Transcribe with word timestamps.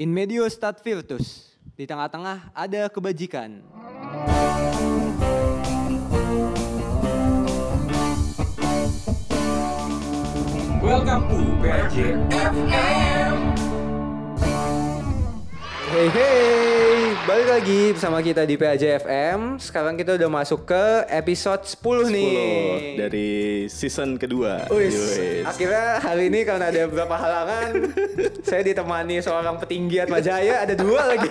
In 0.00 0.08
medio 0.08 0.48
stat 0.48 0.80
virtus, 0.80 1.52
di 1.76 1.84
tengah-tengah 1.84 2.56
ada 2.56 2.88
kebajikan. 2.88 3.60
Welcome 10.80 11.28
to 11.28 11.40
FM. 11.60 13.31
Hey 15.92 16.08
hey, 16.08 17.12
balik 17.28 17.48
lagi 17.52 17.92
bersama 17.92 18.24
kita 18.24 18.48
di 18.48 18.56
PAJ 18.56 19.04
FM. 19.04 19.60
Sekarang 19.60 19.92
kita 19.92 20.16
udah 20.16 20.24
masuk 20.24 20.64
ke 20.64 20.84
episode 21.04 21.68
10, 21.68 22.08
nih. 22.08 22.96
10 22.96 23.00
dari 23.04 23.30
season 23.68 24.16
kedua. 24.16 24.72
Wis, 24.72 24.96
Wis. 24.96 25.44
akhirnya 25.44 26.00
hari 26.00 26.32
ini 26.32 26.48
karena 26.48 26.72
ada 26.72 26.88
beberapa 26.88 27.12
halangan, 27.12 27.92
saya 28.48 28.64
ditemani 28.64 29.20
seorang 29.20 29.60
petinggi 29.60 30.00
Atma 30.00 30.24
Jaya, 30.24 30.64
ada 30.64 30.72
dua 30.72 31.12
lagi. 31.12 31.28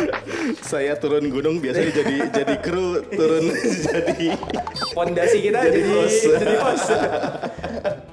Saya 0.70 0.94
turun 0.94 1.26
gunung 1.26 1.58
biasanya 1.58 1.90
jadi 1.90 2.16
jadi 2.30 2.54
kru, 2.62 3.02
turun 3.02 3.50
jadi 3.90 4.30
Pondasi 4.94 5.42
kita 5.42 5.58
Jadi 5.66 5.74
jadi 5.74 5.90
host. 5.90 6.22
jadi 6.38 6.56
host. 6.62 6.88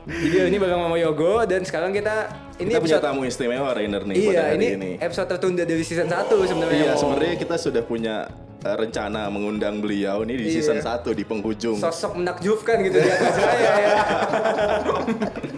jadi 0.09 0.49
ini 0.49 0.57
bareng 0.57 0.81
Mama 0.81 0.97
Yogo 0.97 1.45
dan 1.45 1.61
sekarang 1.61 1.93
kita 1.93 2.44
ini 2.57 2.69
kita 2.69 2.79
punya 2.79 2.95
episode 2.95 3.03
tamu 3.03 3.21
istimewa 3.23 3.69
Rainer 3.69 4.03
nih 4.03 4.15
Iya, 4.15 4.29
pada 4.29 4.41
hari 4.45 4.55
ini, 4.55 4.67
ini. 4.73 4.91
episode 4.97 5.27
tertunda 5.27 5.63
dari 5.63 5.81
season 5.81 6.07
1 6.07 6.31
sebenarnya. 6.45 6.79
Iya, 6.81 6.93
sebenarnya 6.95 7.35
kita 7.35 7.55
sudah 7.57 7.83
punya 7.83 8.15
uh, 8.61 8.75
rencana 8.75 9.27
mengundang 9.27 9.77
beliau 9.77 10.23
nih 10.23 10.35
di 10.37 10.45
Iya. 10.47 10.55
season 10.55 10.79
1 10.79 11.11
di 11.11 11.23
penghujung. 11.23 11.75
sosok 11.77 12.15
menakjubkan 12.15 12.79
gitu 12.81 12.95
di 12.95 13.09
Atma 13.09 13.31
Jaya 13.33 13.71
ya. 13.75 13.91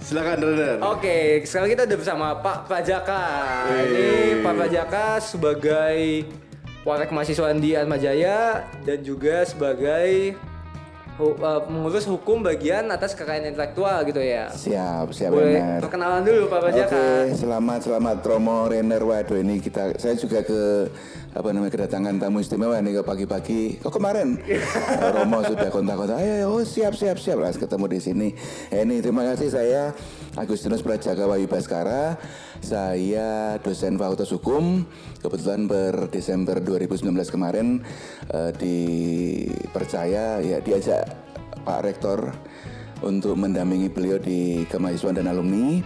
Silakan 0.00 0.38
Rainer. 0.40 0.76
Oke, 0.86 1.16
sekarang 1.42 1.68
kita 1.68 1.82
udah 1.84 1.98
bersama 1.98 2.26
Pak 2.36 2.58
Pajaka. 2.66 3.22
Ini 3.82 4.08
Pak 4.40 4.54
Pajaka 4.56 5.06
sebagai 5.18 5.98
warek 6.84 7.10
mahasiswa 7.10 7.48
di 7.56 7.72
Atma 7.72 7.96
Jaya 7.96 8.62
dan 8.84 9.00
juga 9.00 9.42
sebagai 9.42 10.36
hu- 11.14 11.36
uh, 11.36 11.60
pengurus 11.60 12.04
hukum 12.04 12.40
bagian 12.40 12.86
atas 12.86 13.14
kekayaan 13.14 13.48
intelektual 13.48 14.02
gitu 14.02 14.18
ya. 14.18 14.50
Siap, 14.50 15.10
siap 15.10 15.30
Boleh 15.30 15.56
Renner. 15.56 15.80
perkenalan 15.80 16.22
dulu 16.22 16.42
Pak 16.46 16.60
Pajaka. 16.64 16.94
Oke, 16.94 17.34
selamat 17.34 17.80
selamat 17.82 18.18
Romo 18.24 18.66
Renner. 18.66 18.98
Waduh 19.00 19.38
ini 19.38 19.58
kita 19.58 19.94
saya 19.94 20.14
juga 20.14 20.42
ke 20.42 20.90
apa 21.30 21.50
namanya 21.50 21.72
kedatangan 21.72 22.14
tamu 22.16 22.38
istimewa 22.38 22.78
nih 22.78 22.98
ke 22.98 23.02
pagi-pagi. 23.02 23.62
Kok 23.78 23.92
kemarin 23.92 24.38
Romo 25.14 25.42
sudah 25.42 25.68
kontak-kontak. 25.68 26.16
Ayo, 26.16 26.32
ayo, 26.36 26.46
oh 26.50 26.62
siap 26.62 26.92
siap 26.92 27.16
siap. 27.16 27.38
Lah 27.38 27.50
ketemu 27.50 27.86
di 27.88 28.00
sini. 28.00 28.28
Eh, 28.68 28.82
ini 28.82 28.98
terima 28.98 29.22
kasih 29.24 29.48
saya 29.48 29.94
Agustinus 30.34 30.82
Prajaga 30.82 31.30
Wayu 31.30 31.46
Baskara. 31.46 32.18
Saya 32.58 33.54
dosen 33.62 33.94
Fakultas 33.94 34.34
Hukum. 34.34 34.82
Kebetulan 35.22 35.70
per 35.70 36.10
Desember 36.10 36.58
2019 36.58 37.06
kemarin 37.30 37.78
eh, 38.34 38.50
dipercaya 38.50 40.42
ya 40.42 40.58
diajak 40.58 41.06
Pak 41.62 41.80
Rektor 41.86 42.34
untuk 43.06 43.38
mendampingi 43.38 43.86
beliau 43.94 44.18
di 44.18 44.66
kemahasiswaan 44.66 45.22
dan 45.22 45.30
alumni. 45.30 45.78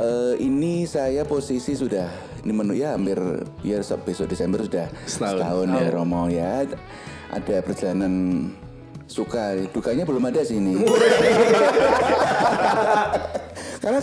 Eh, 0.00 0.34
ini 0.42 0.82
saya 0.90 1.22
posisi 1.22 1.78
sudah 1.78 2.10
ini 2.42 2.50
menu 2.50 2.74
ya 2.74 2.98
hampir 2.98 3.20
ya 3.62 3.78
besok 4.02 4.32
Desember 4.32 4.66
sudah 4.66 4.90
Setahun. 5.06 5.70
ya 5.70 5.88
Romo 5.94 6.26
ya. 6.26 6.66
Ada 7.30 7.62
perjalanan 7.62 8.50
suka, 9.10 9.58
dukanya 9.74 10.06
belum 10.06 10.22
ada 10.22 10.40
sih 10.40 10.56
ini. 10.56 10.78
Karena 13.80 13.96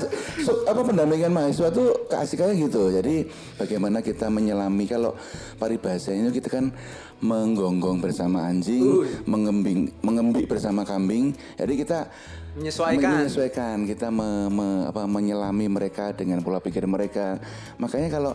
apa 0.66 0.81
pendampingan 0.81 1.30
mahasiswa 1.30 1.69
tuh 1.69 2.09
keasikannya 2.09 2.66
gitu. 2.66 2.89
Jadi 2.89 3.30
bagaimana 3.55 4.02
kita 4.02 4.25
menyelami 4.27 4.89
kalau 4.89 5.14
paribahasanya 5.55 6.33
kita 6.33 6.49
kan 6.49 6.73
menggonggong 7.22 8.02
bersama 8.02 8.49
anjing, 8.49 9.05
mengembing 9.23 9.93
mengembik 10.02 10.49
bersama 10.49 10.82
kambing. 10.82 11.32
Jadi 11.55 11.73
kita 11.77 12.09
Menyesuaikan. 12.58 13.21
menyesuaikan 13.21 13.86
kita 13.86 14.09
me- 14.09 14.49
me- 14.49 14.89
apa, 14.89 15.05
menyelami 15.05 15.70
mereka 15.70 16.09
dengan 16.09 16.42
pola 16.42 16.58
pikir 16.58 16.89
mereka. 16.89 17.37
Makanya 17.77 18.09
kalau 18.09 18.33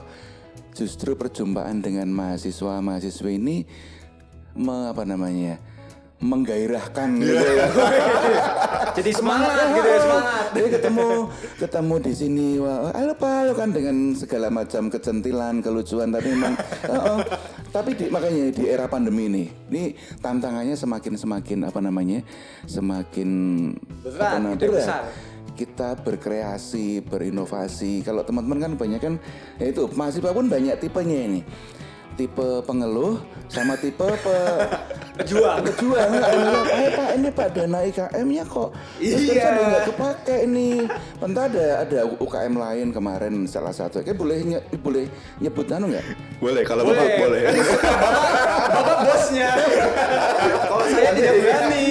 justru 0.78 1.18
perjumpaan 1.18 1.82
dengan 1.82 2.06
mahasiswa 2.06 2.78
mahasiswa 2.78 3.30
ini 3.34 3.66
me- 4.54 4.88
apa 4.88 5.02
namanya 5.02 5.58
menggairahkan 6.22 7.09
gitu 7.19 7.34
ya. 7.34 7.66
Jadi 8.97 9.10
semangat 9.10 9.75
gitu 9.75 9.88
ya, 9.88 10.00
semangat. 10.00 10.47
Jadi 10.53 10.69
ketemu 10.78 11.09
ketemu 11.59 11.94
di 11.99 12.12
sini 12.12 12.49
wah 12.62 12.93
halo 12.94 13.15
Pak 13.19 13.33
halo 13.43 13.53
kan 13.59 13.71
dengan 13.75 14.15
segala 14.15 14.53
macam 14.53 14.87
kecentilan 14.93 15.65
kelucuan 15.65 16.15
tapi 16.15 16.28
memang 16.34 16.55
oh, 16.93 16.94
oh. 16.94 17.19
tapi 17.75 17.97
di, 17.97 18.06
makanya 18.12 18.53
di 18.53 18.65
era 18.69 18.87
pandemi 18.87 19.27
ini 19.27 19.44
ini 19.72 19.97
tantangannya 20.21 20.77
semakin 20.78 21.15
semakin 21.19 21.59
apa 21.66 21.81
namanya 21.81 22.21
semakin 22.69 23.31
Berat, 24.04 24.21
apa 24.21 24.37
namanya, 24.39 24.69
besar. 24.69 25.03
kita 25.56 25.89
berkreasi 26.04 27.00
berinovasi 27.06 28.04
kalau 28.04 28.21
teman-teman 28.27 28.59
kan 28.60 28.72
banyak 28.77 29.00
kan 29.00 29.15
ya 29.56 29.72
itu 29.72 29.89
mahasiswa 29.97 30.31
pun 30.37 30.47
banyak 30.53 30.77
tipenya 30.78 31.19
ini 31.33 31.41
tipe 32.14 32.44
pengeluh 32.62 33.16
sama 33.46 33.74
tipe 33.74 34.04
pe, 34.04 34.36
Pejuang. 35.18 35.60
pejuang 35.62 36.08
eh 36.70 36.88
pak 36.90 37.08
ini 37.14 37.28
pak 37.28 37.48
dana 37.50 37.78
IKM 37.82 38.26
nya 38.26 38.44
kok 38.44 38.72
terus 38.96 39.12
Iya. 39.22 39.44
terusan 39.44 39.62
nggak 39.62 39.84
kepake 39.86 40.36
ini 40.42 40.68
bentar 41.16 41.44
ada 41.46 41.66
ada 41.82 41.98
UKM 42.14 42.54
lain 42.54 42.86
kemarin 42.90 43.44
salah 43.44 43.70
satu 43.70 44.00
kayak 44.00 44.16
boleh 44.16 44.38
nye- 44.42 44.64
boleh 44.78 45.04
nyebut 45.38 45.68
anu 45.68 45.88
nggak 45.88 46.06
Boleh 46.38 46.62
kalau 46.64 46.82
Bapak 46.82 47.06
Boleh. 47.20 47.20
boleh. 47.22 47.40
Bapak 48.66 48.96
bosnya. 49.04 49.50
Kalau 50.66 50.86
saya 50.88 51.10
tidak 51.12 51.34
berani. 51.38 51.84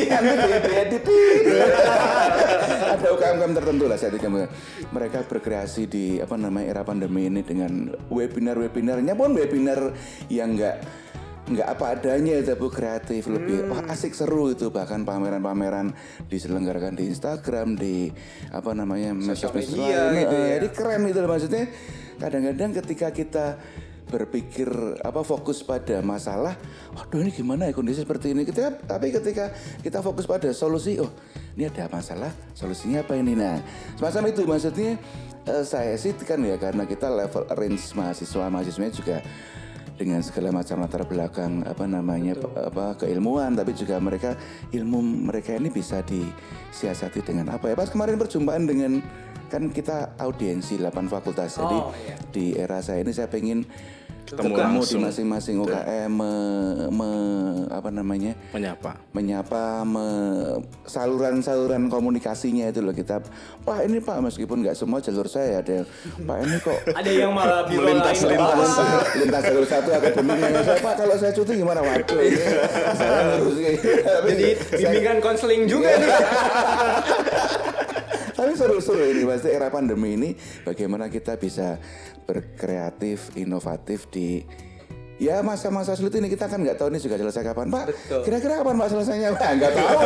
Diedit 0.62 1.01
ada 2.98 3.08
UKM 3.14 3.36
UKM 3.42 3.54
tertentu 3.56 3.86
lah 3.88 3.98
saya 3.98 4.12
tidak 4.14 4.52
mereka 4.92 5.24
berkreasi 5.26 5.88
di 5.88 6.06
apa 6.20 6.36
namanya 6.36 6.68
era 6.78 6.84
pandemi 6.84 7.28
ini 7.28 7.42
dengan 7.42 7.92
webinar 8.12 8.58
webinarnya 8.60 9.14
pun 9.16 9.34
webinar 9.34 9.94
yang 10.28 10.56
enggak 10.58 10.84
nggak 11.42 11.68
apa 11.68 11.86
adanya 12.00 12.40
tapi 12.46 12.68
kreatif 12.72 13.28
lebih 13.28 13.68
wah 13.68 13.84
asik 13.92 14.16
seru 14.16 14.54
itu. 14.56 14.72
Bahkan 14.72 15.04
pameran-pameran 15.04 15.92
diselenggarakan 16.32 16.96
di 16.96 17.12
Instagram 17.12 17.76
di 17.76 18.08
apa 18.56 18.72
namanya 18.72 19.12
media 19.12 20.16
gitu 20.16 20.32
Eh, 20.32 20.48
ya. 20.48 20.48
jadi 20.62 20.68
keren 20.72 21.02
itu 21.12 21.20
maksudnya. 21.26 21.66
Kadang-kadang 22.22 22.72
ketika 22.80 23.08
kita 23.12 23.46
berpikir 24.10 24.68
apa 25.06 25.22
fokus 25.22 25.62
pada 25.62 26.02
masalah, 26.02 26.58
waduh 26.96 27.22
ini 27.22 27.32
gimana 27.32 27.70
ya 27.70 27.74
kondisi 27.76 28.02
seperti 28.02 28.34
ini. 28.34 28.48
Kita 28.48 28.82
tapi 28.84 29.14
ketika 29.14 29.54
kita 29.84 30.02
fokus 30.02 30.26
pada 30.26 30.50
solusi, 30.52 30.98
oh 30.98 31.12
ini 31.54 31.70
ada 31.70 31.88
masalah, 31.92 32.32
solusinya 32.56 33.06
apa 33.06 33.16
ini? 33.20 33.38
Nah, 33.38 33.62
semacam 34.00 34.24
itu 34.32 34.42
maksudnya 34.48 34.98
eh, 35.48 35.64
saya 35.64 35.94
sih 36.00 36.16
kan 36.18 36.42
ya 36.42 36.58
karena 36.58 36.84
kita 36.88 37.08
level 37.08 37.46
range 37.56 37.94
mahasiswa 37.94 38.46
mahasiswanya 38.50 38.92
juga 38.94 39.18
dengan 40.02 40.26
segala 40.26 40.50
macam 40.50 40.82
latar 40.82 41.06
belakang 41.06 41.62
apa 41.62 41.86
namanya 41.86 42.34
apa 42.58 42.98
keilmuan 42.98 43.54
tapi 43.54 43.78
juga 43.78 44.02
mereka 44.02 44.34
ilmu 44.74 45.30
mereka 45.30 45.54
ini 45.54 45.70
bisa 45.70 46.02
disiasati 46.02 47.22
dengan 47.22 47.54
apa 47.54 47.70
ya 47.70 47.78
pas 47.78 47.86
kemarin 47.86 48.18
perjumpaan 48.18 48.66
dengan 48.66 48.98
kan 49.52 49.68
kita 49.68 50.16
audiensi 50.18 50.80
8 50.80 50.88
fakultas 51.06 51.52
jadi 51.54 51.78
Oh, 51.78 51.92
iya. 52.00 52.16
di 52.26 52.56
era 52.56 52.80
saya 52.80 53.04
ini 53.04 53.12
saya 53.12 53.28
pengen 53.28 53.68
Ketemu 54.22 54.54
ketemu 54.54 54.80
di 54.86 54.96
masing-masing 55.02 55.56
UKM 55.60 56.08
me- 56.08 56.88
me- 56.90 57.68
apa 57.68 57.92
namanya 57.92 58.32
Menyapa. 58.50 58.96
menyapa 59.12 59.84
me- 59.84 60.56
saluran-saluran 60.86 61.92
komunikasinya 61.92 62.64
itu 62.66 62.80
loh 62.80 62.96
kita 62.96 63.20
Pak 63.60 63.84
ini 63.84 64.00
Pak 64.00 64.24
meskipun 64.24 64.64
nggak 64.64 64.72
semua 64.74 65.04
jalur 65.04 65.28
saya 65.28 65.60
ada 65.60 65.84
Pak 66.16 66.38
ini 66.40 66.56
kok 66.58 66.80
Ada 67.02 67.12
yang 67.12 67.36
malah 67.36 67.68
Melintas- 67.68 68.24
lintas. 68.24 68.72
Lintas 69.20 69.44
jalur 69.44 69.66
satu 69.66 69.90
akademiknya 69.92 70.64
saya 70.70 70.80
Pak 70.80 70.94
kalau 70.96 71.16
saya 71.18 71.32
cuti 71.34 71.52
gimana 71.54 71.82
waduh 71.82 72.20
ini 72.22 72.44
saya 72.96 73.36
Jadi 74.24 74.48
bimbingan 74.80 75.18
konseling 75.20 75.68
juga 75.68 75.92
nih. 75.92 76.12
Tapi 78.42 78.58
seru-seru 78.58 79.06
ini 79.06 79.22
pasti 79.22 79.54
era 79.54 79.70
pandemi 79.70 80.18
ini 80.18 80.34
bagaimana 80.66 81.14
kita 81.14 81.38
bisa 81.38 81.78
berkreatif, 82.26 83.38
inovatif 83.38 84.10
di 84.10 84.42
ya 85.22 85.46
masa-masa 85.46 85.94
sulit 85.94 86.18
ini 86.18 86.26
kita 86.26 86.50
kan 86.50 86.58
nggak 86.58 86.82
tahu 86.82 86.90
ini 86.90 86.98
juga 86.98 87.22
selesai 87.22 87.54
kapan 87.54 87.70
Pak. 87.70 87.86
Kira-kira 88.26 88.66
kapan 88.66 88.82
Pak 88.82 88.90
selesainya? 88.90 89.30
Wah 89.38 89.52
nggak 89.54 89.72
tahu. 89.78 90.00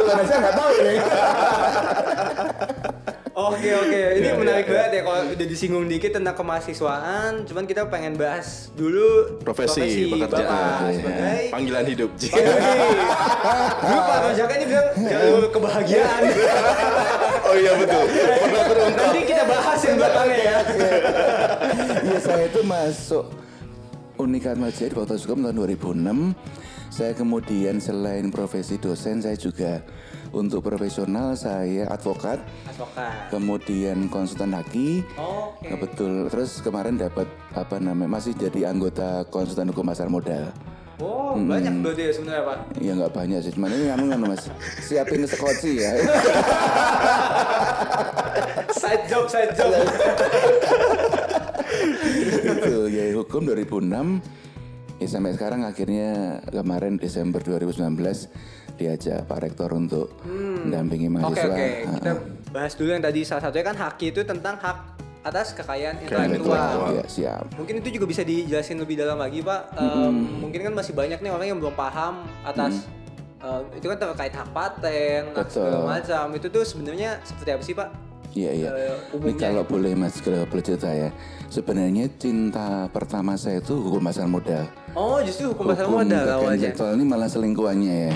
Tuhan 0.00 0.16
aja 0.24 0.34
nggak 0.40 0.56
tahu 0.56 0.70
ini. 0.80 0.94
Oke 3.34 3.66
oke, 3.66 4.00
ini 4.14 4.30
menarik 4.30 4.70
banget 4.70 4.90
ya 4.94 5.02
kalau 5.02 5.26
udah 5.26 5.46
disinggung 5.50 5.90
dikit 5.90 6.14
tentang 6.14 6.38
kemahasiswaan. 6.38 7.42
Cuman 7.42 7.66
kita 7.66 7.90
pengen 7.90 8.14
bahas 8.14 8.70
dulu 8.78 9.42
Profesi, 9.42 10.06
pekerjaan. 10.06 10.46
Bapak 10.46 10.86
Iya. 10.86 10.94
sebagai 10.94 11.42
Panggilan 11.50 11.84
hidup. 11.90 12.10
Dulu 12.14 13.98
Pak 14.06 14.18
Rojaka 14.22 14.52
ini 14.54 14.66
bilang 14.70 14.88
jalur 14.94 15.44
kebahagiaan. 15.50 16.22
oh 17.50 17.54
iya 17.58 17.72
betul. 17.74 18.04
Pernah 18.06 18.64
terungkap. 18.70 19.02
Nanti 19.02 19.20
kita 19.26 19.42
bahas 19.50 19.80
yang 19.82 19.96
belakangnya 19.98 20.38
ya. 20.38 20.58
Iya 22.06 22.18
saya 22.22 22.44
itu 22.46 22.60
masuk 22.62 23.24
Unikat 24.14 24.54
Majaya 24.54 24.86
di 24.86 24.94
Fakultas 24.94 25.26
Hukum 25.26 25.42
tahun 25.42 25.58
2006. 25.58 26.38
Saya 26.94 27.10
kemudian 27.10 27.82
selain 27.82 28.30
profesi 28.30 28.78
dosen 28.78 29.18
saya 29.18 29.34
juga 29.34 29.82
untuk 30.30 30.62
profesional 30.62 31.34
saya 31.34 31.90
advokat, 31.90 32.38
Advokat. 32.70 33.34
kemudian 33.34 34.06
konsultan 34.06 34.54
haki. 34.54 35.02
Oke. 35.18 35.74
Betul. 35.74 36.30
Terus 36.30 36.62
kemarin 36.62 36.94
dapat 36.94 37.26
apa 37.50 37.82
namanya 37.82 38.14
masih 38.14 38.38
jadi 38.38 38.70
anggota 38.70 39.26
konsultan 39.26 39.74
hukum 39.74 39.90
pasar 39.90 40.06
modal. 40.06 40.54
Oh, 41.02 41.34
banyak 41.34 41.82
berarti 41.82 42.02
ya 42.06 42.12
sebenarnya 42.14 42.42
Pak. 42.46 42.58
Ya 42.78 42.92
nggak 42.94 43.10
banyak 43.10 43.38
sih, 43.42 43.52
cuman 43.58 43.74
ini 43.74 43.90
anu 43.90 44.04
anu 44.14 44.30
mas 44.30 44.46
siapin 44.78 45.26
sekoci 45.26 45.82
ya. 45.82 45.98
Side 48.78 49.10
job, 49.10 49.26
side 49.26 49.50
job. 49.58 49.74
itu 52.54 52.86
ya 52.86 53.04
hukum 53.18 53.50
2006 53.50 54.22
ya 54.96 55.06
sampai 55.06 55.34
sekarang 55.34 55.62
akhirnya 55.62 56.10
kemarin 56.46 56.96
Desember 56.96 57.40
2019 57.40 57.94
diajak 58.74 59.22
Pak 59.24 59.38
Rektor 59.40 59.70
untuk 59.70 60.10
mendampingi 60.26 61.06
Oke 61.06 61.14
mahasiswa. 61.14 61.54
oke, 61.54 61.68
Ah, 61.86 61.94
kita 61.94 62.10
ah. 62.10 62.18
bahas 62.50 62.72
dulu 62.74 62.88
yang 62.90 63.02
tadi 63.02 63.20
salah 63.22 63.42
satunya 63.44 63.64
kan 63.64 63.76
haki 63.76 64.06
itu 64.10 64.20
tentang 64.22 64.58
hak 64.58 64.78
atas 65.24 65.56
kekayaan 65.56 66.04
intelektual. 66.04 66.92
Ya, 66.92 67.04
siap. 67.06 67.48
Mungkin 67.56 67.80
itu 67.80 67.96
juga 67.96 68.04
bisa 68.04 68.20
dijelasin 68.20 68.76
lebih 68.76 69.00
dalam 69.00 69.16
lagi 69.16 69.40
Pak. 69.40 69.72
Em, 69.72 70.12
Mungkin 70.36 70.60
kan 70.60 70.72
masih 70.76 70.92
banyak 70.92 71.16
nih 71.16 71.32
orang 71.32 71.46
yang 71.48 71.58
belum 71.58 71.72
paham 71.72 72.28
atas 72.44 72.84
em, 73.40 73.62
itu 73.72 73.86
kan 73.88 73.96
terkait 73.96 74.34
hak 74.34 74.48
paten, 74.52 75.22
hak 75.32 75.48
segala 75.48 75.96
macam. 75.96 76.26
Itu 76.36 76.52
tuh 76.52 76.60
sebenarnya 76.62 77.24
seperti 77.24 77.50
apa 77.50 77.62
sih 77.62 77.72
Pak? 77.72 77.88
Iya 78.34 78.50
iya. 78.52 78.70
Ini 79.14 79.32
kalau 79.34 79.62
boleh 79.62 79.94
Mas 79.94 80.18
kalau 80.18 80.42
cerita 80.52 80.90
ya. 80.90 81.14
Sebenarnya 81.46 82.10
cinta 82.14 82.90
pertama 82.90 83.38
saya 83.38 83.62
itu 83.62 83.78
hukum 83.78 84.02
pasar 84.02 84.26
modal. 84.26 84.66
Oh 84.90 85.22
justru 85.22 85.54
hukum 85.54 85.70
pasar 85.70 85.86
modal 85.86 86.26
awalnya. 86.28 86.66
intelektual 86.66 86.90
ini 86.92 87.04
malah 87.04 87.30
selingkuhannya 87.30 87.94
ya. 87.94 88.12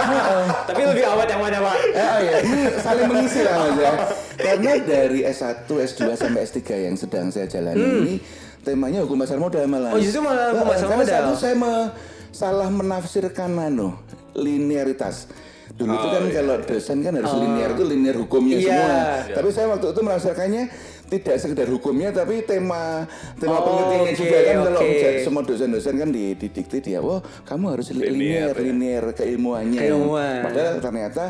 Tapi 0.68 0.82
lebih 0.84 1.04
awet 1.06 1.28
yang 1.30 1.40
mana 1.40 1.58
Pak? 1.62 1.76
Eh, 1.88 2.04
oh 2.04 2.20
ya, 2.20 2.34
ini 2.38 2.60
saling 2.76 3.06
mengisi 3.06 3.40
lah 3.40 3.54
Mas 3.58 3.76
ya. 3.78 3.92
Karena 4.36 4.72
dari 4.78 5.20
S1, 5.24 5.64
S2 5.64 6.00
sampai 6.14 6.40
S3 6.44 6.60
yang 6.82 6.94
sedang 6.94 7.26
saya 7.28 7.48
jalani 7.48 7.80
ini 7.80 8.14
temanya 8.60 9.00
hukum 9.02 9.16
pasar 9.16 9.40
modal 9.40 9.64
malah. 9.64 9.90
Hmm. 9.90 9.96
Oh, 9.96 10.02
justru 10.02 10.20
malah 10.20 10.52
hukum 10.52 10.62
Eh, 10.62 10.70
pasar 10.70 10.86
karena 10.86 11.00
modal. 11.00 11.16
satu 11.16 11.32
saya 11.34 11.54
me- 11.56 11.90
salah 12.30 12.68
menafsirkan 12.68 13.50
anu 13.56 13.96
linearitas. 14.36 15.32
Dulu 15.74 15.92
itu 15.92 16.08
kan 16.08 16.24
kalau 16.30 16.56
dosen 16.62 16.98
kan 17.02 17.12
harus 17.18 17.34
linear 17.34 17.70
itu 17.74 17.84
linear 17.84 18.16
hukumnya 18.16 18.56
Iya. 18.56 18.70
semua. 18.70 18.98
Tapi 19.34 19.48
saya 19.50 19.66
waktu 19.74 19.86
itu 19.90 20.00
menafsirkannya 20.00 20.62
tidak 21.06 21.36
sekedar 21.38 21.66
hukumnya 21.66 22.10
tapi 22.10 22.42
tema 22.42 23.06
tema 23.38 23.58
Oh, 23.58 23.62
penelitiannya 23.62 24.10
oke, 24.10 24.18
juga 24.18 24.38
kan 24.42 24.56
kalau 24.62 24.80
jadi 24.82 25.18
semua 25.22 25.42
dosen-dosen 25.42 25.94
kan 25.96 26.08
di 26.10 26.24
didikte 26.34 26.78
dia, 26.80 26.98
"Wah, 26.98 27.18
kamu 27.42 27.64
harus 27.78 27.90
linear 27.90 28.10
Linear, 28.10 28.50
ya. 28.52 28.62
linear 28.62 29.04
keilmuannya." 29.12 29.80
Keilmuan. 29.82 30.40
Padahal 30.42 30.74
ternyata 30.78 31.24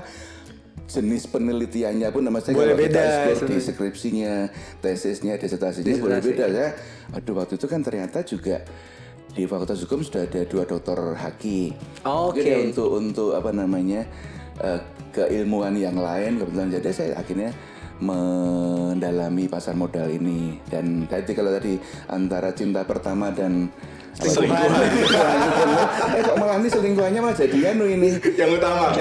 jenis 0.87 1.27
penelitiannya 1.27 2.09
pun 2.09 2.23
maksudnya 2.31 2.57
Boleh 2.57 2.77
beda 2.79 3.05
di 3.43 3.57
skripsinya, 3.59 4.49
tesisnya, 4.79 5.35
disertasinya 5.35 5.93
boleh 5.99 6.21
beda 6.23 6.45
ya. 6.47 6.69
Aduh 7.13 7.35
waktu 7.37 7.59
itu 7.59 7.67
kan 7.67 7.83
ternyata 7.83 8.23
juga 8.23 8.63
di 9.37 9.45
Fakultas 9.45 9.85
Hukum 9.85 10.01
sudah 10.01 10.25
ada 10.25 10.49
dua 10.49 10.65
dokter 10.65 10.97
haki. 10.97 11.77
Oh, 12.09 12.33
oke. 12.33 12.41
ya 12.41 12.57
untuk 12.65 12.89
untuk 12.97 13.37
apa 13.37 13.53
namanya 13.53 14.09
eh, 14.59 14.81
keilmuan 15.13 15.77
yang 15.77 16.01
lain 16.01 16.41
kebetulan 16.41 16.73
jadi 16.73 16.89
saya 16.91 17.13
akhirnya 17.21 17.53
mendalami 17.97 19.49
pasar 19.49 19.73
modal 19.73 20.09
ini 20.09 20.61
dan 20.69 21.05
tadi 21.05 21.33
kalau 21.33 21.53
tadi 21.53 21.77
antara 22.09 22.53
cinta 22.53 22.85
pertama 22.85 23.29
dan 23.29 23.69
Selingkuhan. 24.17 24.73
eh 26.17 26.25
kok 26.25 26.37
malah 26.41 26.57
ini 26.57 26.73
selingkuhannya 26.73 27.21
malah 27.21 27.37
jadian 27.37 27.77
ini 27.85 28.17
Yang 28.33 28.51
utama. 28.57 28.89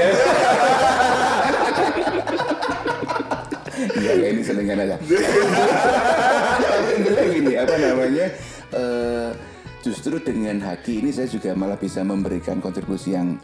Iya, 3.76 4.12
ya 4.18 4.28
ini 4.32 4.42
selingan 4.44 4.80
aja. 4.88 4.96
Tapi 7.06 7.28
gini, 7.32 7.54
apa 7.60 7.76
namanya? 7.76 8.26
eh, 8.72 9.30
justru 9.86 10.18
dengan 10.18 10.58
Haki 10.58 10.98
ini 10.98 11.14
saya 11.14 11.30
juga 11.30 11.54
malah 11.54 11.78
bisa 11.78 12.02
memberikan 12.02 12.58
kontribusi 12.58 13.14
yang 13.14 13.38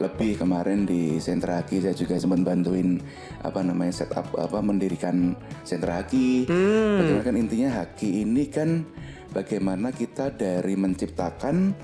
lebih 0.00 0.40
kemarin 0.40 0.88
di 0.88 1.20
sentra 1.20 1.60
Haki 1.60 1.84
saya 1.84 1.92
juga 1.92 2.16
sempat 2.16 2.40
bantuin 2.40 2.96
apa 3.44 3.60
namanya 3.60 3.92
setup 3.92 4.24
apa 4.40 4.64
mendirikan 4.64 5.36
sentra 5.62 6.00
Haki. 6.00 6.48
Bagaimana 6.48 7.20
kan 7.20 7.36
intinya 7.36 7.70
Haki 7.76 8.24
ini 8.24 8.48
kan 8.48 8.88
bagaimana 9.30 9.92
kita 9.92 10.32
dari 10.32 10.80
menciptakan 10.80 11.76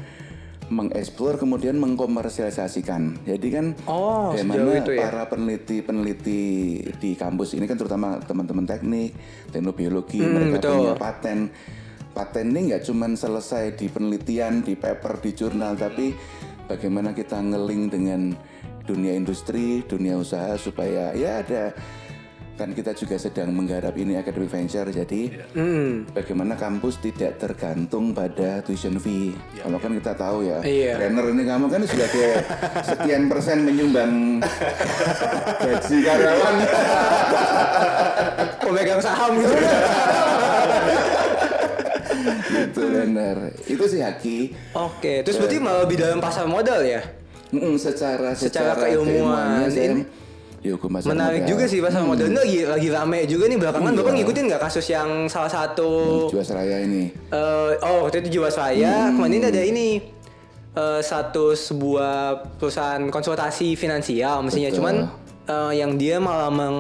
mengeksplor 0.69 1.37
kemudian 1.37 1.77
mengkomersialisasikan. 1.77 3.25
Jadi 3.25 3.49
kan 3.49 3.73
Oh, 3.85 4.33
bagaimana 4.33 4.81
itu 4.81 4.93
ya? 4.93 5.09
para 5.09 5.25
peneliti-peneliti 5.29 6.41
di 6.97 7.11
kampus 7.13 7.57
ini 7.57 7.65
kan 7.65 7.77
terutama 7.77 8.21
teman-teman 8.21 8.65
teknik, 8.65 9.13
teknobiologi, 9.49 10.21
Hmm, 10.21 10.33
mereka 10.33 10.53
betul. 10.65 10.77
punya 10.81 10.97
paten. 10.97 11.39
Paten 12.19 12.51
ini 12.51 12.75
nggak 12.75 12.83
cuma 12.83 13.07
selesai 13.07 13.79
di 13.79 13.87
penelitian, 13.87 14.59
di 14.59 14.75
paper, 14.75 15.23
di 15.23 15.31
jurnal, 15.31 15.79
tapi 15.79 16.11
bagaimana 16.67 17.15
kita 17.15 17.39
ngeling 17.39 17.87
dengan 17.87 18.35
dunia 18.83 19.15
industri, 19.15 19.87
dunia 19.87 20.19
usaha 20.19 20.59
supaya 20.59 21.15
ya 21.15 21.47
ada 21.47 21.71
kan 22.59 22.75
kita 22.75 22.91
juga 22.91 23.15
sedang 23.15 23.55
menggarap 23.55 23.95
ini 23.95 24.19
academic 24.19 24.51
venture 24.51 24.91
jadi 24.91 25.47
Hmm. 25.55 26.11
bagaimana 26.11 26.59
kampus 26.59 26.99
tidak 26.99 27.39
tergantung 27.39 28.11
pada 28.11 28.67
tuition 28.67 28.99
fee. 28.99 29.31
Kalau 29.55 29.79
kan 29.79 29.95
kita 29.95 30.11
tahu 30.19 30.43
ya, 30.43 30.59
Iya. 30.59 30.99
trainer 30.99 31.23
ini 31.31 31.47
kamu 31.47 31.71
kan 31.71 31.87
sudah 31.87 32.09
ke 32.11 32.27
sekian 32.83 33.31
persen 33.31 33.63
menyumbang 33.63 34.43
gaji 35.63 35.97
karyawan. 36.03 36.55
Pemegang 38.59 38.99
saham 38.99 39.39
gitu. 39.39 39.55
itu 42.69 42.81
trainer. 42.81 43.37
Itu 43.65 43.85
sih 43.87 44.01
Haki. 44.03 44.39
Oke, 44.75 45.23
terus 45.23 45.39
berarti 45.39 45.57
malah 45.59 45.87
lebih 45.87 45.97
dalam 45.99 46.19
pasar 46.19 46.45
modal 46.45 46.83
ya? 46.83 47.01
Mm, 47.49 47.81
secara 47.81 48.37
Secara 48.37 48.77
secara, 48.77 48.93
keilmuan 48.93 49.73
ini 49.73 50.05
pasar 50.59 51.09
Menarik 51.09 51.47
modal. 51.47 51.51
juga 51.55 51.65
sih 51.65 51.79
pasar 51.81 52.03
modal 52.05 52.29
ini 52.29 52.37
lagi 52.37 52.59
lagi 52.67 52.89
rame 52.93 53.21
juga 53.25 53.45
nih 53.49 53.57
belakangan. 53.57 53.93
Iya. 53.95 53.99
Bapak 54.03 54.13
ngikutin 54.19 54.45
nggak 54.53 54.63
kasus 54.69 54.87
yang 54.91 55.09
salah 55.31 55.49
satu 55.49 55.91
Jiwasraya 56.29 56.85
ini. 56.85 57.09
eh, 57.31 57.71
oh 57.81 58.05
waktu 58.05 58.27
itu 58.27 58.37
Jiwasraya, 58.37 59.15
kemarin 59.15 59.49
ada 59.49 59.63
ini 59.65 60.03
eh, 60.75 61.01
satu 61.01 61.57
sebuah 61.57 62.17
perusahaan 62.59 63.01
konsultasi 63.09 63.79
finansial 63.79 64.45
mestinya 64.45 64.69
Betul. 64.69 64.79
cuman 64.83 64.95
eh, 65.47 65.73
yang 65.79 65.97
dia 65.97 66.19
malah 66.21 66.51
meng 66.53 66.77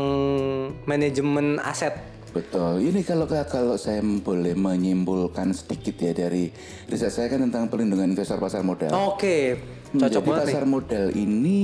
manajemen 0.85 1.57
aset. 1.63 1.97
Betul. 2.39 2.87
Ini 2.87 3.01
kalau 3.03 3.27
kalau 3.27 3.75
saya 3.75 3.99
boleh 4.01 4.55
menyimpulkan 4.55 5.51
sedikit 5.51 5.99
ya 5.99 6.15
dari 6.15 6.55
riset 6.87 7.11
saya 7.11 7.27
kan 7.27 7.43
tentang 7.43 7.67
pelindungan 7.67 8.07
investor 8.09 8.39
pasar 8.39 8.63
modal. 8.63 8.95
Oke, 9.11 9.59
Hmm, 9.89 10.05
cocok 10.05 10.13
Jadi 10.15 10.29
banget 10.29 10.39
nih. 10.39 10.53
pasar 10.53 10.65
modal 10.69 11.07
ini 11.13 11.61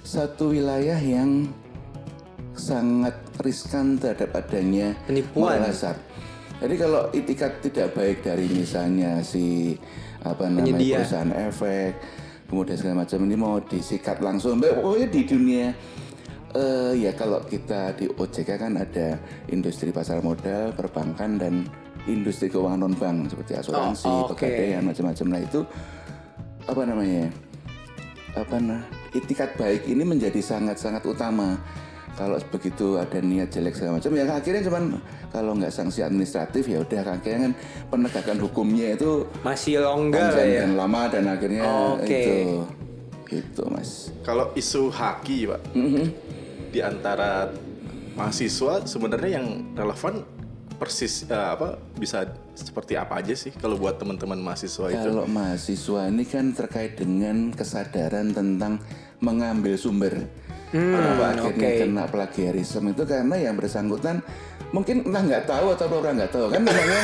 satu 0.00 0.50
wilayah 0.50 0.96
yang 0.96 1.52
sangat 2.56 3.12
riskan 3.38 3.94
terhadap 3.94 4.34
adanya 4.34 4.96
Penipuan. 5.04 5.60
moral 5.60 5.68
hazard. 5.68 6.00
Jadi 6.58 6.74
kalau 6.74 7.06
itikat 7.12 7.62
tidak 7.62 7.94
baik 7.94 8.26
dari 8.26 8.50
misalnya 8.50 9.22
si 9.22 9.78
apa 10.18 10.50
namanya 10.50 10.74
Penyedia. 10.74 10.96
perusahaan 10.98 11.32
efek, 11.44 11.90
kemudian 12.50 12.74
segala 12.74 12.96
macam 13.06 13.18
ini 13.22 13.36
mau 13.38 13.56
disikat 13.62 14.18
langsung, 14.18 14.58
Mbak, 14.58 14.82
pokoknya 14.82 15.06
di 15.06 15.22
dunia 15.22 15.66
eh 16.54 16.92
ya 16.96 17.12
kalau 17.12 17.40
kita 17.42 17.92
di 17.92 18.08
OJK 18.08 18.50
kan 18.56 18.72
ada 18.74 19.20
industri 19.48 19.90
pasar 19.90 20.20
modal, 20.20 20.72
perbankan 20.72 21.36
dan 21.36 21.54
industri 22.04 22.48
keuangan 22.48 22.80
non 22.80 22.94
bank 22.94 23.28
seperti 23.28 23.52
asuransi, 23.54 24.08
Oh, 24.08 24.32
oke. 24.32 24.40
pegadaian 24.40 24.80
macam-macam. 24.80 25.26
Nah 25.28 25.40
itu 25.40 25.60
apa 26.64 26.82
namanya? 26.84 27.26
apa 28.36 28.60
nah 28.60 28.78
itikat 29.16 29.56
baik 29.58 29.88
ini 29.88 30.04
menjadi 30.04 30.38
sangat-sangat 30.38 31.02
utama 31.02 31.58
kalau 32.14 32.38
begitu 32.54 32.94
ada 32.94 33.18
niat 33.18 33.50
jelek 33.50 33.74
segala 33.74 33.98
macam 33.98 34.14
ya 34.14 34.30
akhirnya 34.30 34.62
cuman 34.62 34.82
kalau 35.32 35.58
nggak 35.58 35.74
sanksi 35.74 36.06
administratif 36.06 36.70
ya 36.70 36.78
udah 36.78 37.18
akhirnya 37.18 37.50
kan 37.50 37.52
penegakan 37.90 38.38
hukumnya 38.38 38.94
itu 38.94 39.26
Masih 39.42 39.82
longgar 39.82 40.38
ya. 40.38 40.62
dan 40.62 40.76
lama 40.78 41.02
dan 41.10 41.24
akhirnya 41.26 41.64
Oke. 41.98 42.06
itu 42.14 42.36
itu 43.42 43.62
mas 43.74 44.12
Kalau 44.22 44.52
isu 44.54 44.86
haki, 44.86 45.50
Pak, 45.50 45.60
di 46.68 46.80
antara 46.84 47.50
mahasiswa 48.18 48.82
sebenarnya 48.84 49.40
yang 49.40 49.46
relevan 49.78 50.26
persis 50.78 51.26
eh, 51.26 51.34
apa 51.34 51.74
bisa 51.98 52.30
seperti 52.54 52.94
apa 52.94 53.18
aja 53.18 53.34
sih 53.34 53.50
kalau 53.50 53.74
buat 53.74 53.98
teman-teman 53.98 54.38
mahasiswa 54.38 54.86
itu? 54.94 55.10
Kalau 55.10 55.26
mahasiswa 55.26 56.00
ini 56.06 56.24
kan 56.24 56.54
terkait 56.54 56.94
dengan 56.94 57.50
kesadaran 57.50 58.30
tentang 58.30 58.78
mengambil 59.18 59.74
sumber. 59.74 60.14
Kenapa 60.68 61.24
akhirnya 61.32 61.70
kena 61.80 62.04
plagiarisme 62.08 62.92
itu? 62.92 63.02
Karena 63.08 63.36
yang 63.40 63.56
bersangkutan 63.56 64.20
mungkin 64.68 65.00
entah 65.08 65.22
nggak 65.24 65.44
tahu 65.48 65.72
atau 65.72 65.86
orang 65.96 66.20
nggak 66.20 66.32
tahu. 66.32 66.46
Kan 66.52 66.62
namanya 66.68 67.00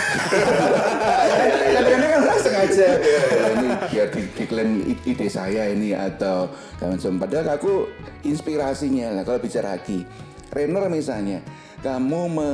kadang-kadang 1.75 2.11
kan 2.13 2.21
orang 2.21 2.41
sengaja. 2.45 2.89
"Oh, 3.01 3.51
ini 3.57 3.69
biar 3.89 4.07
di, 4.13 4.21
diklaim 4.37 4.71
ide 5.09 5.29
saya 5.33 5.73
ini 5.73 5.97
atau 5.97 6.53
kawan 6.77 7.17
padahal 7.17 7.57
aku 7.57 7.89
inspirasinya. 8.29 9.17
Lah 9.17 9.23
kalau 9.25 9.41
bicara 9.41 9.81
haki 9.81 10.05
Renner 10.53 10.85
misalnya 10.93 11.41
kamu 11.81 12.21
me 12.29 12.51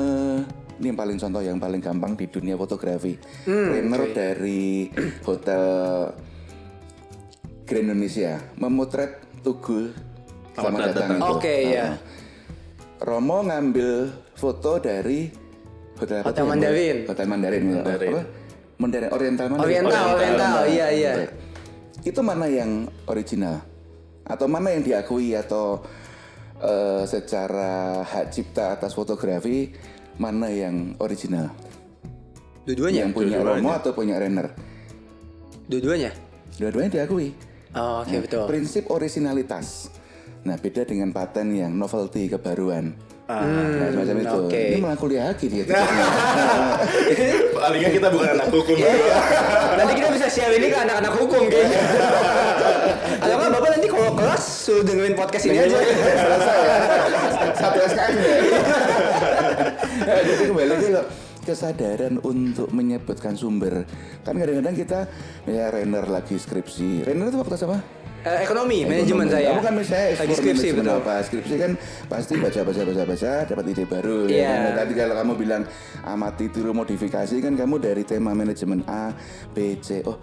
ini 0.81 0.97
yang 0.97 0.97
paling 0.97 1.19
contoh 1.21 1.43
yang 1.45 1.59
paling 1.61 1.83
gampang 1.83 2.17
di 2.17 2.25
dunia 2.31 2.55
fotografi. 2.57 3.19
Renner 3.45 4.15
dari 4.15 4.89
hotel 5.27 5.63
Grand 7.69 7.87
Indonesia 7.87 8.41
memotret 8.59 9.21
Tugu 9.45 10.10
Selamat 10.61 10.81
datang 10.93 11.11
itu. 11.17 11.33
Oke, 11.37 11.55
ya. 11.73 11.85
Ah. 11.85 11.93
Romo 13.01 13.39
ngambil 13.49 13.91
foto 14.37 14.77
dari 14.77 15.33
hotel, 15.97 16.21
Hotel 16.21 16.45
Mandarin. 16.45 16.97
Hotel 17.09 17.27
Mandarin. 17.27 17.63
ya. 17.65 17.75
Mandarin. 17.81 18.13
Apa? 18.13 18.23
Mandarin 18.81 19.09
Oriental 19.13 19.47
Mandarin. 19.49 19.69
Oriental, 19.69 20.05
Oriental, 20.17 20.55
iya, 20.69 20.87
iya. 20.93 21.13
Itu 22.05 22.21
mana 22.25 22.49
yang 22.49 22.89
original? 23.09 23.61
Atau 24.25 24.49
mana 24.49 24.73
yang 24.73 24.85
diakui 24.85 25.37
atau 25.37 25.81
eh, 26.61 27.03
secara 27.05 28.01
hak 28.05 28.33
cipta 28.33 28.77
atas 28.77 28.97
fotografi 28.97 29.73
mana 30.21 30.49
yang 30.53 30.97
original? 31.01 31.49
Dua-duanya? 32.69 33.09
Yang 33.09 33.13
punya 33.17 33.39
Romo 33.41 33.71
atau 33.73 33.91
punya 33.97 34.21
Renner? 34.21 34.53
Dua-duanya? 35.69 36.13
Dua-duanya 36.61 36.91
diakui. 37.01 37.33
Oh, 37.73 38.03
oke 38.05 38.11
Nah, 38.13 38.21
betul. 38.21 38.45
Prinsip 38.51 38.85
originalitas. 38.91 39.89
Nah, 40.41 40.57
beda 40.57 40.89
dengan 40.89 41.13
paten 41.13 41.53
yang 41.53 41.77
novelty 41.77 42.33
kebaruan. 42.33 42.97
Ah. 43.31 43.47
nah, 43.47 43.95
semacam 43.95 44.17
itu. 44.19 44.39
oke. 44.43 44.63
Ini 44.75 44.81
malah 44.83 44.99
kuliah 44.99 45.25
lagi 45.31 45.47
dia. 45.47 45.63
Paling 47.63 47.79
nggak 47.79 47.95
kita 47.95 48.09
bukan 48.11 48.29
anak 48.35 48.49
hukum. 48.51 48.75
Nanti 49.79 49.93
kita 50.03 50.09
bisa 50.11 50.27
share 50.27 50.51
ini 50.59 50.67
ke 50.67 50.79
anak-anak 50.83 51.15
hukum 51.15 51.47
kayaknya. 51.47 51.79
Atau 53.23 53.35
nggak 53.39 53.51
bapak 53.55 53.69
nanti 53.79 53.87
kalau 53.87 54.11
kelas 54.19 54.43
suruh 54.43 54.83
dengerin 54.83 55.15
podcast 55.15 55.45
ini 55.47 55.63
aja. 55.63 55.79
Selesai 55.79 56.59
ya. 56.59 56.77
Satu 57.55 57.79
SKS 57.87 58.15
ya. 58.19 58.37
Nah, 60.01 60.17
Jadi 60.25 60.49
kembali 60.49 60.69
lagi 60.71 60.87
loh 60.97 61.05
kesadaran 61.45 62.15
untuk 62.25 62.73
menyebutkan 62.73 63.37
sumber. 63.37 63.85
Kan 64.25 64.41
kadang-kadang 64.41 64.75
kita 64.75 64.99
misalnya 65.45 65.69
Renner 65.77 66.07
lagi 66.09 66.41
skripsi. 66.41 67.05
Renner 67.05 67.29
itu 67.29 67.37
waktu 67.37 67.61
sama? 67.61 67.79
Eh, 68.21 68.45
ekonomi, 68.45 68.85
manajemen 68.85 69.33
saya. 69.33 69.49
Kamu 69.49 69.65
kan 69.65 69.75
misalnya 69.75 70.07
Lagi 70.13 70.21
ekspor 70.29 70.37
skripsi 70.45 70.69
betul. 70.77 70.93
apa? 70.93 71.15
Skripsi 71.25 71.55
kan 71.57 71.73
pasti 72.05 72.33
baca 72.37 72.61
baca 72.61 72.81
baca 72.85 73.03
baca 73.09 73.31
dapat 73.49 73.65
ide 73.67 73.85
baru. 73.89 74.19
Iya. 74.29 74.45
Ya. 74.45 74.53
kan? 74.53 74.73
Tadi 74.77 74.93
kalau 74.93 75.15
kamu 75.17 75.33
bilang 75.35 75.63
amati 76.05 76.45
tiru 76.49 76.77
modifikasi 76.77 77.33
kan 77.41 77.57
kamu 77.57 77.81
dari 77.81 78.05
tema 78.05 78.37
manajemen 78.37 78.85
A, 78.85 79.17
B, 79.51 79.81
C. 79.81 80.05
Oh, 80.05 80.21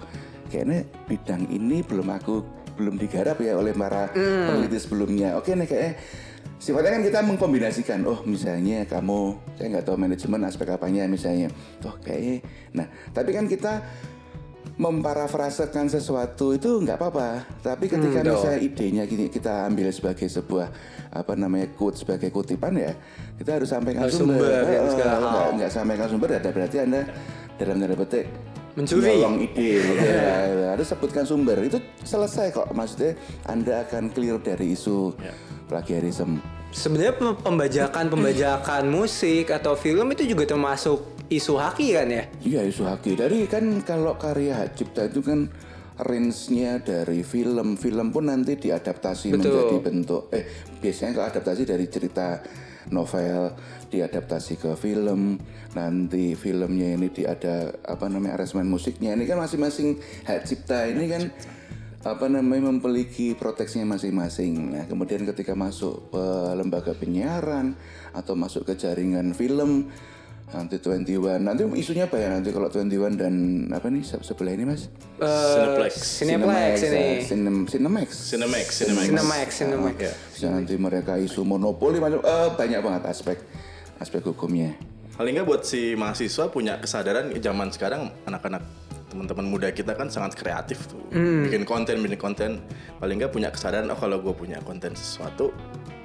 kayaknya 0.47 0.85
bidang 1.09 1.49
ini 1.49 1.81
belum 1.81 2.05
aku 2.13 2.45
belum 2.77 3.01
digarap 3.01 3.41
ya 3.41 3.57
oleh 3.57 3.73
para 3.73 4.13
Hmm. 4.13 4.45
peneliti 4.45 4.77
sebelumnya. 4.77 5.33
Oke 5.33 5.57
nih 5.57 5.65
kayaknya 5.65 5.93
sifatnya 6.61 6.91
kan 6.93 7.01
kita 7.01 7.19
mengkombinasikan. 7.25 8.05
Oh 8.05 8.21
misalnya 8.21 8.85
kamu 8.85 9.41
saya 9.57 9.67
nggak 9.73 9.85
tahu 9.89 9.97
manajemen 9.97 10.45
aspek 10.45 10.69
apanya 10.69 11.09
misalnya. 11.09 11.49
Oh 11.81 11.97
kayaknya. 11.97 12.45
Nah 12.77 12.85
tapi 13.09 13.33
kan 13.33 13.49
kita 13.49 13.81
memparafrasekan 14.77 15.89
sesuatu 15.89 16.53
itu 16.53 16.79
nggak 16.79 16.95
apa-apa. 16.95 17.43
Tapi 17.59 17.89
ketika 17.89 18.21
betul. 18.21 18.33
misalnya 18.37 18.59
idenya 18.61 19.03
gini 19.03 19.25
kita 19.27 19.65
ambil 19.65 19.89
sebagai 19.89 20.25
sebuah 20.25 20.69
apa 21.09 21.33
namanya 21.33 21.73
quote 21.73 21.97
sebagai 21.97 22.29
kutipan 22.29 22.77
ya, 22.77 22.93
kita 23.35 23.57
harus 23.57 23.69
sampaikan 23.69 24.05
Harus 24.05 24.21
sumber. 24.21 24.37
sumber, 24.37 24.63
ya, 24.69 24.79
eh, 24.79 24.91
segala 24.93 25.15
nggak, 25.19 25.47
nggak 25.57 25.71
sampaikan 25.73 26.07
sumber 26.07 26.29
ada 26.37 26.49
berarti 26.53 26.77
anda 26.77 27.01
dalam 27.57 27.75
tanda 27.77 27.97
petik 27.97 28.25
Mencuri. 28.77 29.09
nyolong 29.09 29.35
ide 29.41 29.69
gitu 29.89 30.05
ya. 30.05 30.69
harus 30.69 30.85
sebutkan 30.85 31.25
sumber 31.25 31.57
itu 31.65 31.81
selesai 32.05 32.53
kok 32.53 32.69
maksudnya 32.69 33.17
anda 33.49 33.81
akan 33.81 34.13
clear 34.13 34.37
dari 34.37 34.77
isu 34.77 35.17
plagiarisme 35.65 36.37
Sebenarnya 36.67 37.15
pem- 37.15 37.39
pembajakan 37.41 38.05
pembajakan 38.11 38.83
musik 38.91 39.49
atau 39.49 39.73
film 39.73 40.13
itu 40.13 40.29
juga 40.29 40.45
termasuk 40.45 41.16
isu 41.27 41.59
haki 41.59 41.95
kan 41.95 42.07
ya? 42.07 42.23
Iya 42.43 42.61
isu 42.67 42.87
haki. 42.87 43.19
Dari 43.19 43.47
kan 43.51 43.83
kalau 43.83 44.15
karya 44.15 44.63
hak 44.63 44.79
cipta 44.79 45.07
itu 45.07 45.19
kan 45.23 45.51
range-nya 45.97 46.79
dari 46.85 47.25
film, 47.25 47.75
film 47.75 48.13
pun 48.13 48.29
nanti 48.29 48.55
diadaptasi 48.55 49.33
Betul. 49.33 49.51
menjadi 49.51 49.77
bentuk. 49.81 50.23
Eh 50.31 50.43
biasanya 50.79 51.11
kalau 51.17 51.27
adaptasi 51.33 51.63
dari 51.65 51.85
cerita 51.89 52.39
novel 52.93 53.51
diadaptasi 53.91 54.53
ke 54.61 54.71
film, 54.79 55.35
nanti 55.75 56.37
filmnya 56.37 56.95
ini 56.95 57.11
diada 57.11 57.75
apa 57.83 58.07
namanya 58.07 58.39
aransemen 58.39 58.67
musiknya 58.67 59.15
ini 59.15 59.27
kan 59.27 59.39
masing-masing 59.41 59.99
hak 60.23 60.47
cipta 60.47 60.87
ini 60.87 61.05
kan 61.11 61.23
apa 62.07 62.31
namanya 62.31 62.71
memiliki 62.71 63.35
proteksinya 63.35 63.97
masing-masing. 63.97 64.71
Nah, 64.71 64.85
kemudian 64.87 65.27
ketika 65.27 65.57
masuk 65.57 66.07
ke 66.13 66.25
lembaga 66.55 66.95
penyiaran 66.95 67.75
atau 68.15 68.37
masuk 68.37 68.63
ke 68.63 68.79
jaringan 68.79 69.35
film 69.35 69.91
nanti 70.47 70.79
21 70.79 71.43
nanti 71.43 71.61
isunya 71.75 72.07
apa 72.07 72.15
ya 72.15 72.31
nanti 72.31 72.55
kalau 72.55 72.71
21 72.71 73.19
dan 73.19 73.33
apa 73.67 73.87
nih 73.87 73.99
se- 73.99 74.23
sebelah 74.23 74.55
ini 74.55 74.63
Mas? 74.63 74.87
Eh, 75.19 75.27
Cineplex. 75.27 75.93
Cineplex 76.17 76.75
ini. 76.81 77.05
Cinem- 77.21 77.67
Cinemax. 77.67 78.07
Cinemax, 78.31 78.67
Cinemax. 78.73 79.05
Cinemax, 79.05 79.47
Cinemax. 79.53 79.95
Ya. 79.99 80.13
Bisa 80.31 80.47
nanti 80.47 80.73
mereka 80.73 81.19
isu 81.19 81.43
monopoli 81.43 81.99
macam 81.99 82.23
eh, 82.23 82.49
banyak 82.49 82.79
banget 82.79 83.03
aspek 83.05 83.37
aspek 83.97 84.23
hukumnya. 84.23 84.71
Paling 85.13 85.35
nggak 85.35 85.45
buat 85.45 85.61
si 85.61 85.93
mahasiswa 85.93 86.47
punya 86.47 86.79
kesadaran 86.79 87.33
zaman 87.35 87.67
sekarang 87.67 88.07
anak-anak 88.23 88.63
teman-teman 89.07 89.47
muda 89.47 89.67
kita 89.69 89.95
kan 89.95 90.07
sangat 90.07 90.35
kreatif 90.35 90.83
tuh 90.85 90.99
bikin 91.41 91.63
konten 91.63 91.95
bikin 91.97 92.19
konten 92.19 92.51
paling 92.99 93.15
nggak 93.17 93.31
punya 93.31 93.47
kesadaran 93.49 93.87
oh 93.87 93.95
kalau 93.95 94.19
gue 94.19 94.35
punya 94.35 94.59
konten 94.61 94.91
sesuatu 94.93 95.49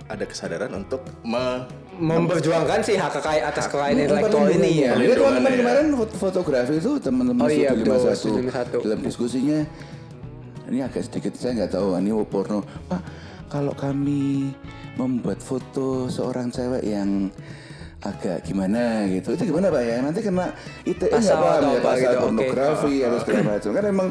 ada 0.06 0.22
kesadaran 0.22 0.70
untuk 0.72 1.02
me 1.20 1.66
Memperjuangkan 1.92 2.80
sih 2.80 2.96
hak 2.96 3.20
kekayaan 3.20 3.52
atas 3.52 3.68
kekayaan 3.68 4.00
intelektual 4.00 4.48
ini 4.48 4.70
ya. 4.88 4.96
Ini 4.96 5.12
teman-teman 5.12 5.52
kemarin 5.52 5.86
fot- 5.92 6.16
fotografi 6.16 6.80
itu 6.80 6.96
teman-teman 6.96 7.44
Oh 7.44 7.50
iya, 7.52 7.70
Studi 7.76 7.84
betul, 7.84 7.96
51 8.00 8.16
Studi 8.16 8.40
51. 8.48 8.84
dalam 8.84 9.00
diskusinya 9.04 9.58
ini 10.72 10.78
agak 10.80 11.02
sedikit 11.04 11.32
saya 11.36 11.52
nggak 11.62 11.72
tahu 11.76 11.86
ini 12.00 12.10
porno. 12.24 12.64
Pak, 12.88 13.02
kalau 13.52 13.76
kami 13.76 14.48
membuat 14.96 15.44
foto 15.44 16.08
seorang 16.08 16.48
cewek 16.48 16.80
yang 16.80 17.28
agak 18.02 18.42
gimana 18.42 19.06
gitu 19.06 19.38
itu 19.38 19.46
gimana 19.46 19.70
pak 19.70 19.82
ya 19.86 20.02
nanti 20.02 20.26
kena 20.26 20.50
ITE 20.82 21.06
nggak 21.06 21.22
Pasal 21.22 21.38
paham 21.38 21.62
ya 21.62 21.78
pasal 21.78 22.10
gitu, 22.10 22.18
pornografi 22.18 22.94
atau 23.06 23.18
segala 23.22 23.42
macam 23.46 23.70
kan 23.70 23.84
emang 23.86 24.08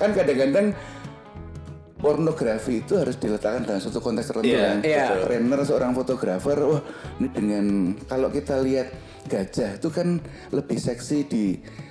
kan 0.00 0.10
kadang-kadang 0.16 0.66
pornografi 1.96 2.80
itu 2.80 2.94
harus 2.94 3.16
diletakkan 3.16 3.64
dalam 3.64 3.80
suatu 3.80 3.98
konteks 3.98 4.28
tertentu 4.28 4.52
Iya, 4.52 4.60
kan. 4.62 4.76
iya. 4.82 5.04
Renner 5.22 5.60
seorang 5.62 5.92
fotografer, 5.92 6.58
wah 6.58 6.82
ini 7.16 7.28
dengan 7.28 7.64
kalau 8.04 8.28
kita 8.28 8.60
lihat 8.60 8.92
gajah 9.26 9.74
itu 9.74 9.88
kan 9.88 10.20
lebih 10.50 10.76
seksi 10.76 11.18
di 11.24 11.44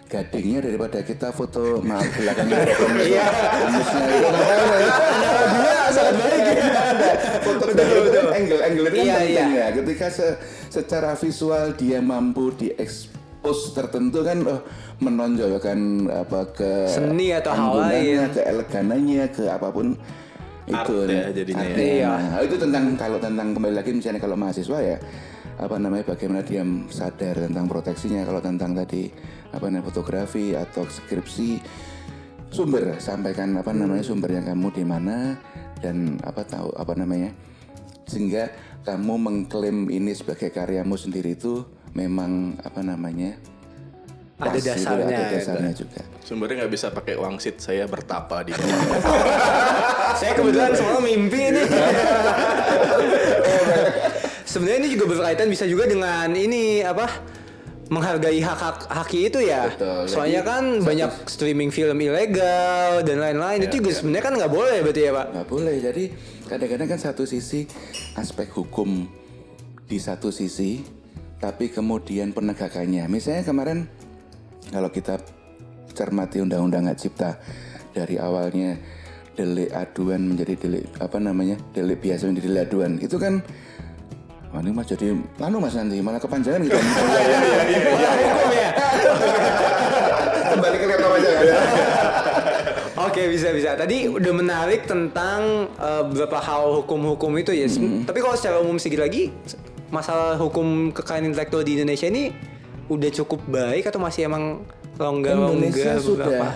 gadingnya 0.05 0.61
daripada 0.61 1.01
kita 1.01 1.29
foto 1.29 1.81
maaf 1.81 2.05
belakangnya 2.13 2.63
iya 3.03 3.25
itu 3.27 4.27
Analoginya 4.31 5.73
sangat 5.89 6.15
baik 6.15 6.39
ya. 6.39 6.53
kan 6.55 6.95
angle 8.31 8.61
angle 8.61 8.85
itu 8.85 8.95
kan 8.95 9.03
Iya, 9.03 9.15
penting 9.17 9.49
iya. 9.51 9.59
ya 9.59 9.67
ketika 9.73 10.07
se- 10.07 10.37
secara 10.69 11.11
visual 11.13 11.73
dia 11.73 11.99
mampu 11.99 12.53
diekspos 12.53 13.14
tertentu 13.53 14.23
kan 14.23 14.37
oh, 14.47 14.61
menonjolkan 15.03 16.09
apa 16.09 16.39
ke 16.55 16.71
Seni 16.87 17.35
atau 17.35 17.81
lain. 17.81 18.31
ke 18.31 18.41
eleganannya 18.41 19.25
ke 19.29 19.43
apa 19.51 19.67
pun 19.69 19.97
Art 20.65 20.89
itu 20.89 20.95
ya 21.13 21.29
jadinya 21.29 21.61
ya. 21.61 21.69
artnya. 21.69 21.85
Iya. 21.85 22.09
Nah, 22.09 22.41
itu 22.41 22.55
tentang 22.57 22.83
kalau 22.97 23.17
tentang 23.21 23.47
kembali 23.53 23.75
lagi 23.77 23.91
misalnya 23.93 24.17
kalau 24.17 24.33
mahasiswa 24.33 24.77
ya 24.81 24.97
apa 25.55 25.75
namanya 25.79 26.03
bagaimana 26.09 26.41
dia 26.43 26.65
sadar 26.91 27.47
tentang 27.47 27.65
proteksinya 27.69 28.25
kalau 28.27 28.41
tentang 28.41 28.75
tadi 28.75 29.07
apa 29.53 29.71
namanya 29.71 29.87
fotografi 29.87 30.51
atau 30.51 30.83
skripsi 30.83 31.61
sumber 32.51 32.99
sampaikan 32.99 33.55
apa 33.55 33.71
namanya 33.71 34.03
sumber 34.03 34.35
yang 34.35 34.43
kamu 34.43 34.67
di 34.73 34.83
mana 34.83 35.39
dan 35.79 36.19
apa 36.27 36.43
tahu 36.43 36.75
apa 36.75 36.91
namanya 36.97 37.31
sehingga 38.09 38.51
kamu 38.83 39.15
mengklaim 39.17 39.87
ini 39.87 40.11
sebagai 40.11 40.51
karyamu 40.51 40.99
sendiri 40.99 41.39
itu 41.39 41.63
memang 41.95 42.31
apa 42.59 42.81
namanya 42.81 43.39
Ada 44.35 44.45
pas 44.45 44.53
gitu, 44.53 44.67
dasarnya, 44.67 45.05
ada 45.07 45.15
gitu. 45.17 45.33
dasarnya 45.33 45.71
juga 45.73 46.01
sumbernya 46.21 46.55
nggak 46.59 46.73
bisa 46.73 46.87
pakai 46.89 47.15
wangsit 47.15 47.55
saya 47.57 47.85
bertapa 47.85 48.43
di 48.43 48.51
bawah 48.53 48.99
Saya 50.13 50.31
kebetulan 50.33 50.71
semalam 50.71 51.01
mimpi 51.01 51.39
ini. 51.45 51.63
Sebenarnya 54.45 54.79
ini 54.79 54.89
juga 54.89 55.05
berkaitan 55.09 55.47
bisa 55.47 55.65
juga 55.65 55.83
dengan 55.85 56.31
ini 56.31 56.79
apa 56.79 57.09
menghargai 57.85 58.39
hak 58.39 58.55
hak 58.57 58.77
haki 58.87 59.27
itu 59.27 59.39
ya. 59.41 59.67
Betul. 59.67 60.07
Soalnya 60.07 60.41
Jadi, 60.41 60.49
kan 60.49 60.63
satu- 60.73 60.85
banyak 60.85 61.11
streaming 61.27 61.69
film 61.69 61.97
ilegal 61.99 63.03
dan 63.03 63.17
lain-lain 63.19 63.59
Ya, 63.59 63.67
itu 63.67 63.77
juga 63.77 63.91
sebenarnya 63.93 64.23
kan 64.23 64.33
nggak 64.35 64.49
boleh 64.49 64.77
berarti 64.81 65.01
ya 65.01 65.11
pak. 65.13 65.25
nggak 65.31 65.47
boleh 65.47 65.75
jadi 65.81 66.03
kadang-kadang 66.45 66.87
kan 66.87 66.99
satu 67.01 67.23
sisi 67.23 67.67
aspek 68.15 68.47
hukum 68.49 69.05
di 69.83 69.97
satu 69.97 70.31
sisi 70.31 70.81
tapi 71.45 71.69
kemudian 71.69 72.33
penegakannya 72.33 73.05
misalnya 73.05 73.45
kemarin 73.45 73.85
kalau 74.73 74.89
kita 74.89 75.21
cermati 75.93 76.41
undang-undang 76.41 76.89
hak 76.89 76.97
cipta 76.97 77.37
dari 77.93 78.17
awalnya 78.17 78.73
delik 79.37 79.69
aduan 79.69 80.25
menjadi 80.25 80.57
delik 80.57 80.89
apa 80.97 81.21
namanya 81.21 81.61
delik 81.69 82.01
biasa 82.01 82.33
menjadi 82.33 82.49
delik 82.49 82.63
aduan 82.65 82.91
itu 82.97 83.21
kan 83.21 83.45
Wah, 84.49 84.63
ini 84.63 84.71
mas 84.71 84.87
jadi 84.87 85.13
lanu 85.35 85.59
mas 85.59 85.75
nanti 85.75 85.99
malah 85.99 86.15
kepanjangan 86.15 86.63
gitu. 86.63 86.79
Ya. 86.79 88.71
Kembali 90.55 90.75
ke 90.79 90.85
laptop 90.87 91.11
aja 91.11 91.29
ya. 91.43 91.59
Oke 93.11 93.27
bisa 93.27 93.51
bisa. 93.51 93.75
Tadi 93.75 94.07
udah 94.07 94.31
menarik 94.31 94.87
tentang 94.87 95.67
eh, 95.75 96.03
beberapa 96.07 96.39
hal 96.39 96.71
hukum-hukum 96.87 97.35
itu 97.35 97.51
ya. 97.51 97.67
Tapi 98.07 98.15
kalau 98.23 98.39
secara 98.39 98.63
umum 98.63 98.79
sedikit 98.79 99.03
lagi 99.03 99.27
masalah 99.93 100.37
hukum 100.37 100.89
kekayaan 100.91 101.29
intelektual 101.29 101.61
di 101.61 101.77
Indonesia 101.77 102.09
ini 102.09 102.33
udah 102.89 103.09
cukup 103.23 103.41
baik 103.49 103.89
atau 103.89 104.01
masih 104.01 104.29
emang 104.29 104.61
Indonesia 104.95 105.01
longgar-longgar 105.01 105.97
sudah 105.99 106.27
beberapa? 106.29 106.49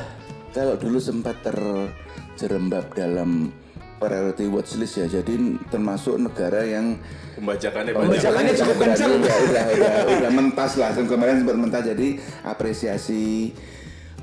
kalau 0.54 0.76
dulu 0.78 0.98
sempat 1.02 1.36
terjerembab 1.42 2.86
dalam 2.94 3.54
priority 4.00 4.48
watch 4.48 4.80
list 4.80 4.98
ya 4.98 5.06
jadi 5.12 5.36
termasuk 5.68 6.16
negara 6.16 6.64
yang 6.64 6.96
Pembajakannya 7.36 7.92
Pembajakannya 7.96 8.52
banyak. 8.52 8.62
cukup 8.64 8.78
kencang. 8.84 9.12
udah, 9.16 9.36
udah, 9.48 9.66
udah, 9.76 9.94
udah 10.24 10.32
mentas 10.32 10.72
lah 10.80 10.90
kemarin 10.96 11.36
sempat 11.44 11.58
mentas 11.60 11.84
jadi 11.88 12.08
apresiasi 12.44 13.52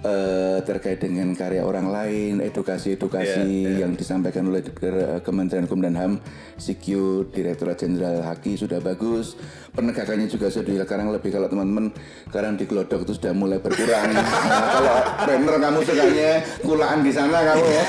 eh, 0.06 0.58
terkait 0.62 0.96
dengan 0.96 1.34
karya 1.34 1.60
orang 1.60 1.90
lain 1.90 2.38
edukasi-edukasi 2.38 3.42
yang 3.76 3.92
disampaikan 3.92 4.46
oleh 4.46 4.62
Ke- 4.62 5.18
Kementerian 5.20 5.66
Hukum 5.66 5.82
dan 5.82 5.94
HAM 5.94 6.12
CQ 6.56 6.86
Direktorat 7.30 7.76
Jenderal 7.76 8.22
Haki 8.22 8.54
sudah 8.54 8.78
bagus. 8.78 9.34
Penegakannya 9.74 10.24
juga 10.24 10.48
sudah 10.48 10.86
sekarang 10.86 11.10
lebih 11.10 11.28
kalau 11.28 11.50
teman-teman 11.50 11.90
sekarang 12.24 12.54
di 12.54 12.64
Glodok 12.64 13.04
itu 13.04 13.12
sudah 13.12 13.34
mulai 13.34 13.58
berkurang. 13.58 14.08
Nah, 14.46 14.68
kalau 14.72 14.96
trainer 15.26 15.56
kamu 15.58 15.80
sukanya 15.82 16.30
kulaan 16.62 16.98
di 17.02 17.10
sana 17.10 17.38
kamu. 17.42 17.64
Ya 17.66 17.84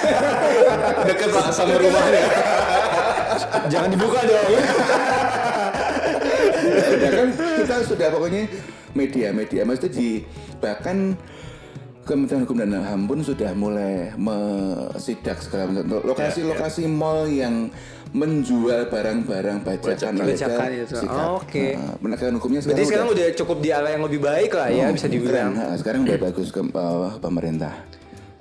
Dekat 1.06 1.30
pak 1.30 1.46
sama 1.54 1.76
rumahnya. 1.78 2.24
Jangan 3.68 3.90
dibuka 3.90 4.20
dong. 4.24 4.52
udah 6.98 7.12
kan 7.18 7.28
kita 7.32 7.76
sudah 7.86 8.08
pokoknya 8.10 8.44
media-media 8.94 9.62
maksudnya 9.62 9.92
di 9.94 10.10
bahkan 10.58 11.14
Kementerian 12.08 12.48
Hukum 12.48 12.58
dan 12.64 12.72
HAM 12.72 13.04
pun 13.04 13.20
sudah 13.20 13.52
mulai 13.52 14.16
mesidak 14.16 15.44
segala 15.44 15.68
macam 15.68 16.00
lokasi-lokasi 16.08 16.88
mall 16.88 17.28
yang 17.28 17.68
menjual 18.16 18.88
barang-barang 18.88 19.68
bajakan 19.68 20.16
ilegal 20.24 20.48
Bajakan 20.48 20.70
itu. 20.72 20.96
sikat. 20.96 21.28
Oke. 21.36 21.76
Nah, 21.76 21.94
penegakan 22.00 22.34
hukumnya 22.40 22.60
sekarang, 22.64 22.72
Berarti 22.80 22.90
sekarang 22.90 23.08
udah 23.12 23.28
cukup 23.36 23.58
di 23.60 23.70
arah 23.76 23.92
yang 23.92 24.04
lebih 24.08 24.22
baik 24.24 24.52
lah 24.56 24.70
ya 24.72 24.88
bisa 24.96 25.12
dibilang. 25.12 25.52
Keren. 25.52 25.68
Nah, 25.68 25.76
sekarang 25.76 26.02
udah 26.08 26.18
bagus 26.18 26.48
ke 26.56 26.62
bawah 26.64 27.14
pemerintah. 27.20 27.76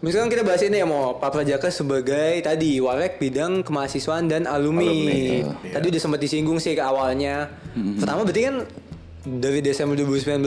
Misalkan 0.04 0.28
kita 0.28 0.44
bahas 0.44 0.60
ini 0.60 0.76
ya 0.78 0.86
mau 0.86 1.16
Pak 1.18 1.30
Prajaka 1.34 1.72
sebagai 1.72 2.38
tadi 2.44 2.78
walek 2.78 3.18
bidang 3.18 3.64
kemahasiswaan 3.66 4.28
dan 4.30 4.46
alumni. 4.46 4.86
Alumni, 4.86 5.42
Tadi 5.72 5.86
udah 5.88 6.00
sempat 6.00 6.20
disinggung 6.22 6.62
sih 6.62 6.76
ke 6.76 6.82
awalnya. 6.84 7.50
Pertama 7.74 8.22
berarti 8.22 8.42
kan 8.46 8.56
dari 9.26 9.58
Desember 9.58 9.98
2019 9.98 10.38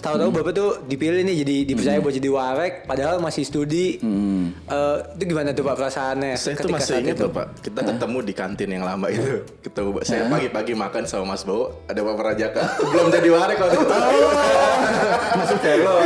tahu-tahu 0.00 0.30
Bapak 0.32 0.52
tuh 0.56 0.70
dipilih 0.88 1.20
nih 1.20 1.36
jadi 1.44 1.56
dipercaya 1.68 1.98
buat 2.00 2.16
jadi 2.16 2.30
walek 2.32 2.72
padahal 2.88 3.20
masih 3.20 3.44
studi. 3.44 4.00
Eh, 4.00 4.96
itu 5.20 5.22
gimana 5.28 5.52
tuh 5.52 5.68
Pak 5.68 5.76
perasaannya? 5.76 6.32
Saya 6.40 6.56
tuh 6.56 6.72
ketika 6.72 6.76
masih 6.80 6.92
saat 6.96 7.04
ingat 7.04 7.16
itu? 7.20 7.24
loh 7.28 7.32
pak, 7.36 7.46
kita 7.60 7.80
ketemu 7.84 8.18
di 8.24 8.32
kantin 8.32 8.68
yang 8.72 8.84
lama 8.88 9.06
itu. 9.12 9.44
Ketemu, 9.60 9.90
saya 10.00 10.24
pagi-pagi 10.32 10.72
makan 10.72 11.02
sama 11.04 11.36
Mas 11.36 11.44
Bowo, 11.44 11.84
ada 11.84 12.00
Pak 12.00 12.16
Rajaka. 12.16 12.62
Belum 12.88 13.06
jadi 13.12 13.28
warek 13.28 13.58
waktu 13.60 13.76
itu. 13.76 13.86
Masuk 15.44 15.58
telo. 15.60 15.96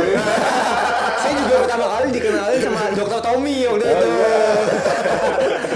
Saya 1.21 1.33
juga 1.37 1.55
pertama 1.63 1.85
kali 1.95 2.07
dikenalin 2.11 2.59
sama 2.59 2.81
Dr. 2.91 3.19
Tommy 3.23 3.55
waktu 3.71 3.85
itu. 3.87 4.07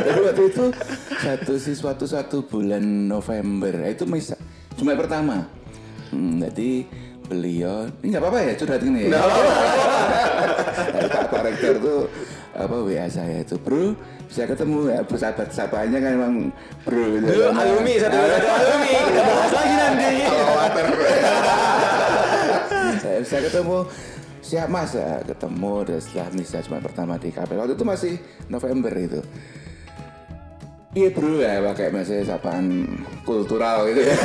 Jadi 0.06 0.20
waktu 0.22 0.44
itu 0.54 0.66
satu 1.18 1.54
siswa 1.58 1.90
satu 1.98 2.06
satu 2.06 2.38
bulan 2.46 3.10
November 3.10 3.74
itu 3.90 4.06
misa 4.06 4.38
Jumat 4.78 5.00
pertama. 5.00 5.48
Hmm, 6.12 6.42
jadi 6.42 6.86
beliau 7.26 7.90
ini 8.06 8.14
nggak 8.14 8.22
apa-apa 8.22 8.40
ya 8.46 8.54
curhat 8.54 8.82
ini 8.86 9.00
ya. 9.10 9.18
Dari 10.94 11.10
Pak 11.10 11.24
Pak 11.34 11.42
Rektor 11.42 11.76
tuh 11.82 12.02
apa 12.56 12.76
WA 12.88 13.08
saya 13.12 13.44
itu 13.44 13.60
bro 13.60 13.92
bisa 14.30 14.48
ketemu 14.48 14.88
ya 14.88 15.04
bersahabat 15.04 15.50
sapaannya 15.52 16.00
kan 16.00 16.12
emang 16.16 16.34
bro 16.86 17.04
gitu. 17.18 17.26
Dulu 17.26 17.44
alumni 17.52 17.94
satu 17.98 18.18
satu 18.18 18.48
alumni 18.48 18.94
kita 19.02 19.22
bahas 19.26 19.52
lagi 19.52 19.76
nanti. 19.76 20.10
saya 23.02 23.18
bisa 23.22 23.38
ketemu 23.44 23.78
siap 24.46 24.70
mas 24.70 24.94
ya 24.94 25.26
ketemu 25.26 25.74
dan 25.90 26.00
setelah 26.00 26.30
misa 26.38 26.62
Jumat 26.62 26.82
pertama 26.86 27.14
di 27.18 27.34
KPL 27.34 27.66
waktu 27.66 27.74
itu 27.74 27.86
masih 27.86 28.14
November 28.46 28.94
itu 28.94 29.22
Iya 30.96 31.12
bro 31.12 31.44
ya 31.44 31.60
pakai 31.60 31.92
masih 31.92 32.24
sapaan 32.24 32.88
kultural 33.28 33.84
gitu 33.92 34.08
ya. 34.08 34.16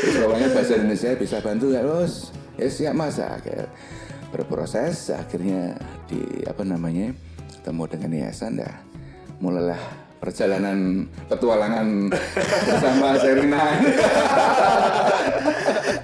Terus 0.00 0.16
Pokoknya 0.24 0.48
bahasa 0.56 0.72
Indonesia 0.80 1.10
bisa 1.20 1.36
bantu 1.44 1.68
nggak 1.68 1.84
bos? 1.84 2.32
Ya 2.56 2.72
siap 2.72 2.96
mas 2.96 3.20
ya. 3.20 3.36
Kayak 3.44 3.68
berproses 4.32 5.12
akhirnya 5.12 5.76
di 6.08 6.48
apa 6.48 6.64
namanya 6.64 7.12
ketemu 7.60 7.82
dengan 7.92 8.10
yayasan 8.24 8.56
dah 8.56 8.74
mulailah 9.36 9.82
perjalanan 10.16 11.04
petualangan 11.28 12.08
bersama 12.08 13.20
Serina. 13.20 13.64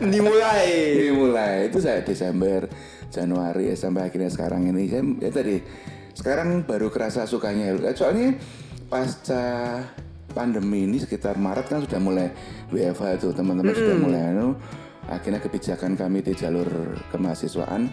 Dimulai. 0.05 0.69
Ini 1.01 1.17
mulai 1.17 1.73
itu 1.73 1.81
saya 1.81 2.05
Desember, 2.05 2.69
Januari 3.09 3.73
ya, 3.73 3.77
sampai 3.77 4.13
akhirnya 4.13 4.29
sekarang 4.29 4.69
ini 4.69 4.85
saya 4.85 5.01
ya 5.21 5.31
tadi 5.33 5.57
sekarang 6.17 6.65
baru 6.65 6.89
kerasa 6.89 7.29
sukanya 7.29 7.77
soalnya 7.93 8.41
pasca 8.89 9.45
pandemi 10.33 10.89
ini 10.89 10.97
sekitar 10.97 11.37
Maret 11.37 11.67
kan 11.69 11.81
sudah 11.85 12.01
mulai 12.01 12.33
WFH 12.73 13.21
itu 13.21 13.29
teman-teman 13.37 13.77
sudah 13.77 13.97
mulai 14.01 14.23
anu 14.33 14.57
akhirnya 15.13 15.39
kebijakan 15.45 15.93
kami 15.95 16.25
di 16.25 16.33
jalur 16.33 16.97
kemahasiswaan 17.13 17.93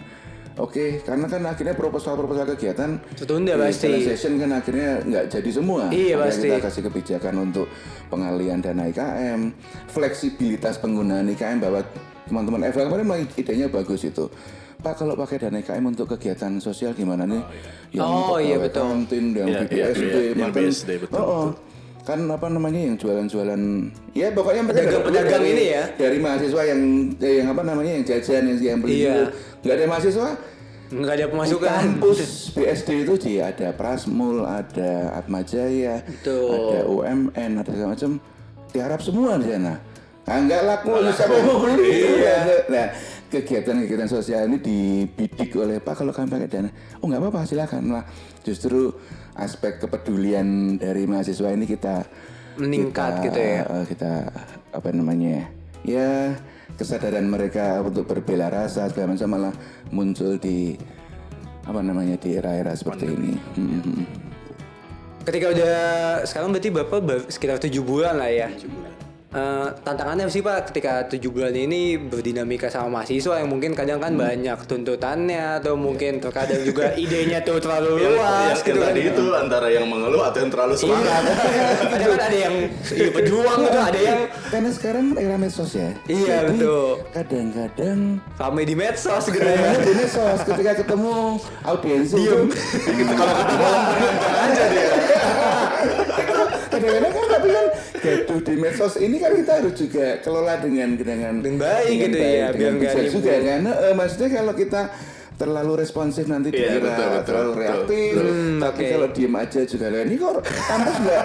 Oke, 0.54 1.02
karena 1.02 1.26
kan 1.26 1.42
akhirnya 1.50 1.74
proposal-proposal 1.74 2.54
kegiatan 2.54 3.02
Tertunda 3.18 3.58
di 3.58 3.74
pasti. 3.74 4.06
session 4.06 4.38
kan 4.38 4.54
akhirnya 4.54 5.02
nggak 5.02 5.24
jadi 5.26 5.50
semua. 5.50 5.90
Iya, 5.90 6.14
pasti. 6.14 6.46
Kita 6.46 6.62
kasih 6.62 6.82
kebijakan 6.86 7.34
untuk 7.50 7.66
pengalian 8.06 8.62
dana 8.62 8.86
IKM, 8.86 9.50
fleksibilitas 9.90 10.78
penggunaan 10.78 11.26
IKM 11.34 11.58
bahwa 11.58 11.82
teman-teman 12.30 12.70
FL 12.70 12.86
kemarin 12.86 13.26
idenya 13.34 13.66
bagus 13.66 14.06
itu. 14.06 14.30
Pak 14.84 15.00
kalau 15.00 15.16
pakai 15.16 15.40
dana 15.40 15.56
IKM 15.56 15.80
untuk 15.86 16.04
kegiatan 16.06 16.60
sosial 16.60 16.92
gimana 16.92 17.24
nih? 17.24 17.40
Yang 17.90 18.04
Oh, 18.04 18.36
iya, 18.36 18.60
betul. 18.60 18.84
kantin, 18.84 19.32
yang 19.32 19.48
Iya, 19.48 19.58
iya, 19.64 19.64
BPSD, 19.64 20.04
iya, 20.04 20.20
yang 20.36 20.52
bahkan- 20.52 20.68
BSD, 20.68 20.90
betul, 21.00 21.16
Oh, 21.16 21.24
oh. 21.24 21.48
kan 22.04 22.20
apa 22.28 22.46
namanya 22.46 22.80
yang 22.82 22.94
jualan-jualan 22.94 23.60
ya 24.12 24.28
pokoknya 24.28 24.62
Pedagang-pedagang 24.68 25.40
ini 25.42 25.64
ya? 25.72 25.82
dari 25.90 26.20
mahasiswa 26.20 26.62
yang 26.62 26.80
eh, 27.16 27.40
yang 27.40 27.48
apa 27.48 27.62
namanya 27.64 27.96
yang 27.96 28.04
jajan 28.04 28.44
yang 28.44 28.58
yang 28.60 28.78
beli 28.78 29.08
Iya. 29.08 29.32
nggak 29.64 29.74
ada 29.74 29.86
mahasiswa 29.88 30.28
Nggak 30.84 31.14
ada 31.16 31.24
di 31.24 31.32
pemasukan. 31.32 31.72
kampus 31.80 32.18
BSD 32.52 32.88
itu 33.00 33.14
di 33.18 33.32
ada 33.40 33.72
Prasmul, 33.72 34.44
ada 34.44 35.16
Atmajaya, 35.16 36.04
Betul. 36.04 36.44
ada 36.44 36.80
UMN, 36.84 37.50
ada 37.56 37.70
segala 37.72 37.96
macam. 37.96 38.10
Diharap 38.68 39.00
semua 39.00 39.40
di 39.40 39.48
sana. 39.48 39.80
Nah, 40.24 40.36
enggak 40.38 40.60
laku, 40.62 40.92
siapa 41.10 41.34
mau 41.40 41.56
beli? 41.58 42.20
Nah, 42.66 42.86
kegiatan-kegiatan 43.34 44.06
sosial 44.06 44.46
ini 44.46 44.62
dibidik 44.62 45.50
oleh 45.58 45.82
Pak 45.82 45.98
kalau 45.98 46.14
kami 46.14 46.30
pakai 46.30 46.46
dana. 46.46 46.70
Oh 47.02 47.10
nggak 47.10 47.18
apa-apa 47.18 47.42
silakan 47.42 47.90
lah. 47.90 48.04
Justru 48.46 48.94
aspek 49.34 49.82
kepedulian 49.82 50.78
dari 50.78 51.10
mahasiswa 51.10 51.50
ini 51.50 51.66
kita 51.66 52.06
Meningkat 52.54 53.12
kita, 53.18 53.24
gitu 53.26 53.40
ya. 53.42 53.60
eh, 53.66 53.84
Kita 53.90 54.12
apa 54.70 54.88
namanya? 54.94 55.50
Ya 55.82 56.38
kesadaran 56.78 57.26
mereka 57.26 57.82
untuk 57.82 58.06
berbela 58.06 58.46
rasa 58.48 58.86
segala 58.86 59.18
macam 59.18 59.28
malah 59.30 59.54
muncul 59.90 60.38
di 60.38 60.78
apa 61.66 61.80
namanya 61.82 62.14
di 62.14 62.38
era-era 62.38 62.70
seperti 62.78 63.10
ini. 63.10 63.32
Hmm. 63.58 64.06
Ketika 65.24 65.46
udah 65.56 65.76
sekarang 66.28 66.52
berarti 66.52 66.68
Bapak 66.70 67.00
sekitar 67.32 67.56
tujuh 67.58 67.80
bulan 67.82 68.20
lah 68.20 68.30
ya. 68.30 68.48
Eh, 69.34 69.66
tantangannya 69.82 70.26
sih 70.26 70.40
Pak 70.40 70.70
ketika 70.70 71.04
tujuh 71.10 71.30
bulan 71.30 71.52
ini 71.52 71.98
berdinamika 71.98 72.70
sama 72.70 73.00
mahasiswa 73.00 73.42
yang 73.42 73.50
mungkin 73.50 73.74
kadang 73.74 73.98
kan 73.98 74.14
banyak 74.14 74.58
tuntutannya 74.64 75.58
atau 75.58 75.74
mungkin 75.74 76.22
terkadang 76.22 76.62
juga 76.62 76.94
idenya 77.02 77.42
tuh 77.42 77.58
terlalu 77.58 78.00
yang, 78.00 78.14
luas 78.14 78.54
yang, 78.54 78.58
gitu 78.62 78.68
yang 78.70 78.78
kan. 78.78 78.88
tadi 78.94 79.02
itu 79.04 79.24
antara 79.34 79.68
yang 79.68 79.86
mengeluh 79.86 80.22
atau 80.22 80.38
yang 80.38 80.50
terlalu 80.50 80.72
Iya, 80.74 80.80
semangat. 80.80 81.22
kadang 81.92 82.08
kan 82.10 82.20
ada 82.24 82.38
yang 82.38 82.54
iya, 82.94 83.08
pejuang 83.10 83.58
gitu, 83.62 83.78
ada 83.78 84.00
yang 84.00 84.20
Karena 84.44 84.70
sekarang 84.70 85.06
era 85.16 85.36
medsos 85.36 85.72
ya. 85.74 85.90
Iya, 86.06 86.36
Jadi, 86.46 86.48
betul. 86.54 86.86
Kadang-kadang 87.10 87.98
rame 88.38 88.62
di 88.62 88.74
medsos 88.74 89.24
gitu 89.26 89.42
ya. 89.42 89.70
di 89.80 89.92
medsos 89.94 90.38
ketika 90.42 90.72
ketemu 90.78 91.14
audiens 91.62 92.10
itu 92.12 92.38
Kalau 93.14 93.34
ketemu 93.34 93.66
aja 94.44 94.64
dia. 94.70 94.86
Kadang-kadang 96.74 97.12
kan 97.14 97.26
tapi 97.30 97.48
kan 97.54 97.66
gaduh 98.02 98.40
di 98.42 98.54
medsos 98.58 98.94
ini 98.98 99.16
kan 99.22 99.32
kita 99.38 99.52
harus 99.62 99.74
juga 99.78 100.06
kelola 100.20 100.54
dengan 100.58 100.88
dengan 100.98 101.32
Dengan 101.38 101.58
baik 101.62 101.86
dengan 101.86 102.02
gitu 102.10 102.18
ya, 102.18 102.46
dengan 102.50 102.74
biar 102.82 102.94
nggak 102.94 103.06
juga 103.14 103.34
kan. 103.38 103.60
Maksudnya 103.94 104.28
kalau 104.34 104.52
kita 104.58 104.82
terlalu 105.34 105.72
responsif 105.82 106.30
nanti 106.30 106.54
Iya, 106.54 106.78
dikira 106.78 106.78
betul, 106.78 107.06
betul, 107.10 107.22
terlalu 107.26 107.50
betul, 107.50 107.62
reaktif 107.66 108.12
Hmm, 108.14 108.58
tapi 108.62 108.82
oke. 108.86 108.90
kalau 108.94 109.08
diem 109.10 109.34
aja 109.34 109.60
juga 109.66 109.86
lah 109.90 110.00
ini 110.06 110.14
kok 110.14 110.34
kampus 110.46 110.96
nggak 111.02 111.24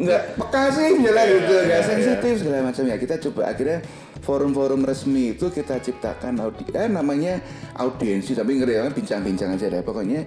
nggak 0.00 0.22
peka 0.40 0.62
sih 0.72 0.88
misalnya 0.96 1.24
gitu 1.28 1.54
nggak 1.68 1.82
sensitif 1.84 2.34
segala 2.40 2.58
macam. 2.64 2.82
Ya 2.88 2.96
kita 2.96 3.14
coba 3.20 3.40
akhirnya 3.52 3.78
forum-forum 4.24 4.88
resmi 4.88 5.36
itu 5.36 5.52
kita 5.52 5.78
ciptakan 5.84 6.40
audi 6.40 6.64
eh, 6.72 6.88
namanya 6.88 7.38
audiensi 7.76 8.32
tapi 8.32 8.56
ngeri 8.56 8.80
bincang-bincang 8.90 9.54
aja 9.54 9.68
deh. 9.68 9.84
Pokoknya 9.84 10.24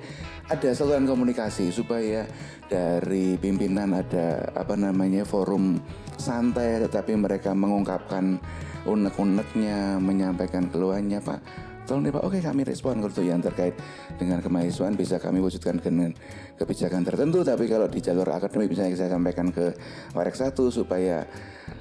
ada 0.48 0.70
saluran 0.72 1.10
komunikasi 1.10 1.74
supaya 1.74 2.24
dari 2.70 3.36
pimpinan 3.36 3.98
ada 3.98 4.48
apa 4.56 4.78
namanya 4.78 5.28
forum 5.28 5.82
santai 6.16 6.80
tetapi 6.88 7.18
mereka 7.20 7.52
mengungkapkan 7.52 8.40
unek-uneknya 8.88 10.00
menyampaikan 10.00 10.72
keluhannya 10.72 11.20
pak 11.20 11.67
tolong 11.88 12.04
deh 12.04 12.12
pak 12.12 12.20
oke 12.22 12.38
kami 12.38 12.62
respon 12.62 13.00
kalau 13.00 13.10
itu 13.10 13.24
yang 13.24 13.40
terkait 13.40 13.72
dengan 14.16 14.38
kemahasiswaan 14.38 14.94
bisa 14.94 15.16
kami 15.18 15.40
wujudkan 15.40 15.80
dengan 15.80 16.12
kebijakan 16.54 17.02
tertentu 17.02 17.42
tapi 17.42 17.66
kalau 17.66 17.88
di 17.88 17.98
jalur 17.98 18.28
akademik 18.28 18.68
misalnya 18.70 18.94
saya 18.94 19.16
sampaikan 19.16 19.48
ke 19.50 19.72
Warek 20.12 20.36
satu 20.36 20.68
supaya 20.68 21.24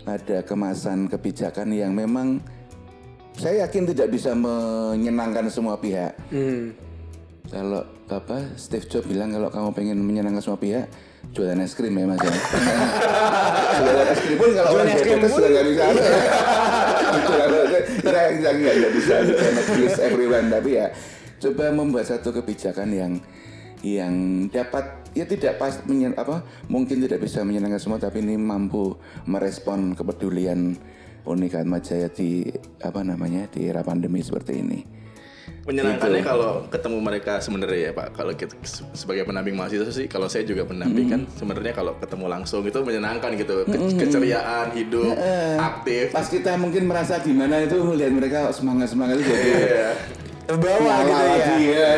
ada 0.07 0.39
kemasan 0.41 1.11
kebijakan 1.11 1.75
yang 1.75 1.91
memang 1.91 2.39
saya 3.35 3.67
yakin 3.67 3.91
tidak 3.91 4.09
bisa 4.09 4.33
menyenangkan 4.33 5.51
semua 5.51 5.75
pihak 5.77 6.15
Hmm. 6.31 6.71
kalau 7.47 7.83
apa 8.07 8.55
Steve 8.55 8.87
Jobs 8.87 9.05
bilang 9.05 9.29
kalau 9.29 9.51
kamu 9.51 9.69
pengen 9.75 9.99
menyenangkan 9.99 10.41
semua 10.41 10.57
pihak 10.57 10.87
jualan 11.35 11.59
es 11.59 11.75
krim 11.75 11.91
ya 11.93 12.07
mas 12.07 12.23
ya. 12.23 12.31
jualan 13.83 14.07
es 14.09 14.21
krim 14.23 14.39
pun 14.39 14.51
kalau 14.55 14.69
Jualan 14.71 14.87
orang 14.87 14.95
es 14.95 15.03
krim 15.03 15.19
pun. 15.19 15.41
nggak 15.43 15.67
bisa. 15.67 15.85
Kita 17.17 18.51
nggak 18.53 18.93
bisa 18.93 19.15
please 19.73 19.99
everyone 20.01 20.49
tapi 20.53 20.81
ya 20.81 20.93
coba 21.37 21.73
membuat 21.73 22.09
satu 22.09 22.33
kebijakan 22.33 22.89
yang 22.93 23.13
yang 23.85 24.47
dapat 24.49 25.05
ya 25.13 25.29
tidak 25.29 25.61
pas 25.61 25.79
menyen, 25.85 26.17
apa 26.17 26.43
mungkin 26.67 27.01
tidak 27.05 27.23
bisa 27.23 27.45
menyenangkan 27.45 27.79
semua 27.81 28.01
tapi 28.01 28.25
ini 28.25 28.41
mampu 28.41 28.97
merespon 29.29 29.93
kepedulian 29.93 30.75
Unika 31.27 31.61
Majaya 31.67 32.07
di 32.09 32.47
apa 32.81 33.03
namanya 33.03 33.51
di 33.51 33.67
era 33.67 33.83
pandemi 33.83 34.23
seperti 34.23 34.53
ini. 34.63 34.96
Menyenangkannya 35.63 36.21
Gitu. 36.21 36.29
kalau 36.29 36.51
ketemu 36.67 36.99
mereka 37.01 37.33
sebenarnya 37.39 37.81
ya 37.81 37.93
Pak. 37.93 38.15
Kalau 38.15 38.33
kita 38.33 38.55
se- 38.63 38.87
sebagai 38.93 39.23
pendamping 39.23 39.53
mahasiswa 39.53 39.91
sih, 39.91 40.07
kalau 40.07 40.27
saya 40.27 40.43
juga 40.43 40.63
pendamping 40.63 41.07
kan 41.09 41.21
sebenarnya 41.33 41.73
kalau 41.73 41.93
ketemu 41.97 42.27
langsung 42.29 42.63
itu 42.63 42.79
menyenangkan 42.79 43.35
gitu. 43.35 43.65
Ke- 43.65 43.99
Keceriaan, 43.99 44.71
hidup, 44.73 45.19
aktif. 45.57 46.11
Pas 46.11 46.23
kita 46.25 46.55
mungkin 46.55 46.87
merasa 46.87 47.19
gimana 47.19 47.61
itu 47.61 47.75
melihat 47.77 48.13
mereka 48.13 48.39
semangat 48.51 48.89
semangat 48.89 49.19
itu 49.19 49.27
jadi 49.27 49.51
Iya. 49.51 49.91
Terbawa 50.47 50.79
gitu 50.97 51.11
ya. 51.11 51.27
lagi 51.27 51.65
ya. 51.69 51.91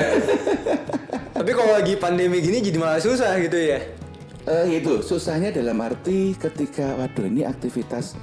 Tapi 1.30 1.50
kalau 1.52 1.72
lagi 1.72 1.94
pandemi 1.94 2.40
gini 2.40 2.58
jadi 2.58 2.76
malah 2.76 2.98
susah 2.98 3.36
gitu 3.38 3.54
ya. 3.56 3.78
Eh, 4.44 4.80
itu 4.80 5.02
susahnya 5.02 5.52
dalam 5.52 5.76
arti 5.78 6.32
ketika 6.34 6.96
waduh 6.96 7.22
ini 7.22 7.44
aktivitas 7.44 8.16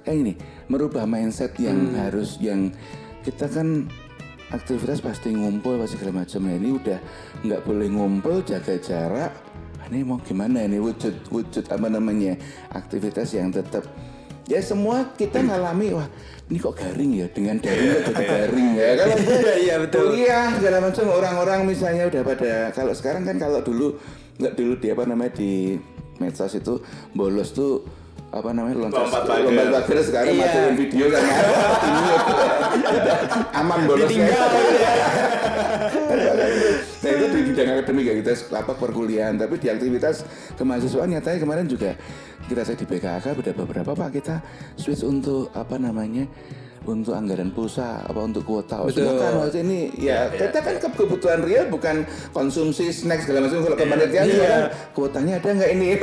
kayak 0.00 0.16
ini 0.18 0.32
merubah 0.66 1.02
mindset 1.02 1.56
yang 1.56 1.96
harus 1.96 2.36
yang 2.36 2.68
kita 3.20 3.48
kan 3.48 3.88
aktivitas 4.50 4.98
pasti 5.02 5.34
ngumpul 5.34 5.78
pasti 5.78 5.98
segala 5.98 6.22
macam. 6.22 6.40
Nah 6.46 6.54
ini 6.54 6.70
udah 6.74 6.98
nggak 7.46 7.60
boleh 7.66 7.88
ngumpul 7.90 8.36
jaga 8.42 8.74
jarak. 8.78 9.32
Ah, 9.80 9.86
ini 9.88 10.04
mau 10.04 10.18
gimana 10.20 10.66
ini? 10.66 10.78
Wujud 10.82 11.30
wujud 11.30 11.64
apa 11.70 11.86
namanya? 11.86 12.36
Aktivitas 12.74 13.32
yang 13.34 13.54
tetap. 13.54 13.86
Ya 14.50 14.58
semua 14.58 15.14
kita 15.14 15.46
ngalami 15.46 15.94
wah 15.94 16.10
ini 16.50 16.58
kok 16.58 16.74
garing 16.74 17.12
ya? 17.22 17.26
Dengan 17.30 17.62
daring 17.62 17.90
kok 17.94 18.02
jadi 18.10 18.24
garing 18.26 18.70
ya? 18.74 18.88
Kalau 18.98 19.16
Iya, 19.30 19.54
iya, 19.62 19.74
betul. 19.78 20.00
kuliah 20.10 20.46
segala 20.58 20.78
macam 20.82 21.04
orang-orang 21.06 21.60
misalnya 21.70 22.04
udah 22.10 22.22
pada 22.26 22.52
kalau 22.74 22.90
sekarang 22.90 23.22
kan 23.22 23.38
kalau 23.38 23.62
dulu 23.62 23.94
nggak 24.42 24.58
dulu 24.58 24.74
di 24.82 24.88
apa 24.90 25.02
namanya 25.06 25.32
di 25.38 25.78
medsos 26.18 26.58
itu 26.58 26.82
bolos 27.14 27.54
tuh 27.54 27.86
apa 28.30 28.48
namanya 28.48 28.76
loncat 28.80 29.04
pagar. 29.10 29.38
lompat 29.42 29.66
pagar 29.74 29.96
sekarang 30.00 30.28
Iya. 30.30 30.40
masukin 30.40 30.74
video 30.76 31.04
kan 31.08 31.22
aman 33.58 33.78
bolosnya 33.84 34.24
gitu 34.24 34.58
ya. 34.78 34.92
nah 37.00 37.10
itu 37.10 37.24
di 37.26 37.40
bidang 37.44 37.68
akademik 37.72 38.04
ya 38.04 38.14
kita 38.16 38.32
apa 38.54 38.72
perkuliahan 38.72 39.34
tapi 39.34 39.54
di 39.56 39.66
aktivitas 39.66 40.22
kemahasiswaan 40.54 41.08
nyatanya 41.10 41.38
kemarin 41.38 41.64
juga 41.66 41.90
kita 42.46 42.60
saya 42.62 42.76
di 42.76 42.84
BKK 42.84 43.24
ada 43.32 43.52
beberapa 43.56 43.90
pak 43.92 44.08
kita 44.12 44.34
switch 44.76 45.02
untuk 45.02 45.48
apa 45.50 45.74
namanya 45.76 46.24
untuk 46.80 47.12
anggaran 47.12 47.50
pulsa 47.50 48.00
apa 48.00 48.16
untuk 48.20 48.40
kuota 48.42 48.80
Betul. 48.80 49.04
silakan 49.04 49.30
maksudnya 49.36 49.62
ini 49.64 49.78
ya 49.98 50.28
kita 50.28 50.56
kan 50.56 50.74
ke- 50.78 50.94
kebutuhan 50.96 51.40
real 51.42 51.64
bukan 51.66 52.06
konsumsi 52.30 52.88
snack 52.88 53.20
segala 53.20 53.44
macam 53.44 53.60
kalau 53.64 53.76
kemarin 53.76 54.06
Iya. 54.06 54.22
ya 54.38 54.54
kuotanya 54.92 55.32
ada 55.36 55.48
nggak 55.50 55.70
ini 55.72 55.86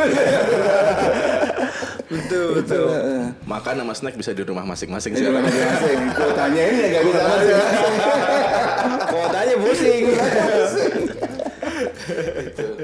Betul 2.07 2.63
betul. 2.63 2.87
Heeh. 2.87 3.23
Makan 3.43 3.73
sama 3.83 3.93
snack 3.93 4.15
bisa 4.15 4.31
di 4.31 4.43
rumah 4.47 4.63
masing-masing 4.63 5.11
sekarang. 5.11 5.43
masing-masing. 5.43 5.99
Kuotanya 6.15 6.61
ini 6.71 6.77
ya 6.79 6.87
nggak 6.87 7.03
bisa 7.03 7.21
masing-masing. 7.27 7.93
Kuotanya 9.11 9.55
pusing. 9.59 10.03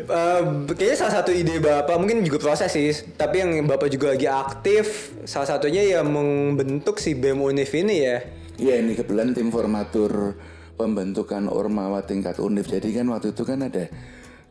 Eh, 0.03 0.41
kayaknya 0.75 0.97
salah 0.99 1.13
satu 1.23 1.31
ide 1.31 1.57
bapak 1.63 1.95
mungkin 1.95 2.21
juga 2.27 2.43
proses 2.43 2.69
sih, 2.75 2.91
tapi 3.15 3.39
yang 3.39 3.63
bapak 3.63 3.87
juga 3.87 4.11
lagi 4.11 4.27
aktif. 4.27 5.15
Salah 5.23 5.47
satunya 5.47 5.81
ya 5.87 6.03
membentuk 6.03 6.99
si 6.99 7.15
bem 7.15 7.39
univ 7.39 7.71
ini 7.71 7.95
ya. 8.03 8.17
Iya 8.59 8.83
ini 8.83 8.93
kebetulan 8.93 9.31
tim 9.31 9.49
formatur 9.49 10.37
pembentukan 10.75 11.47
ormawa 11.47 12.03
tingkat 12.03 12.37
univ. 12.43 12.67
Jadi 12.67 12.91
kan 12.91 13.07
waktu 13.09 13.31
itu 13.31 13.43
kan 13.47 13.63
ada 13.63 13.87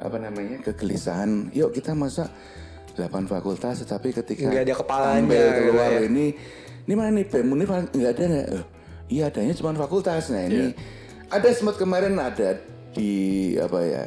apa 0.01 0.17
namanya 0.19 0.65
kegelisahan. 0.65 1.53
Yuk 1.53 1.77
kita 1.77 1.93
masa 1.93 2.33
8 2.95 3.25
fakultas, 3.29 3.81
tetapi 3.85 4.13
ketika 4.13 4.49
Nggak 4.49 4.65
ada 4.69 4.75
kepalanya, 4.77 5.41
keluar 5.57 5.91
gitu 5.91 6.03
ya. 6.03 6.09
ini, 6.09 6.27
ini 6.85 6.93
mana 6.93 7.11
nih 7.15 7.25
bem 7.29 7.47
univ 7.49 7.69
nggak 7.71 8.13
ada 8.13 8.25
nggak? 8.29 8.47
Eh, 8.53 8.65
iya 9.13 9.25
adanya 9.33 9.53
cuma 9.57 9.73
fakultas. 9.77 10.29
Nah 10.29 10.43
ini 10.45 10.77
ada 11.33 11.49
sempat 11.57 11.81
kemarin 11.81 12.13
ada 12.21 12.61
di 12.93 13.13
apa 13.57 13.79
ya 13.81 14.05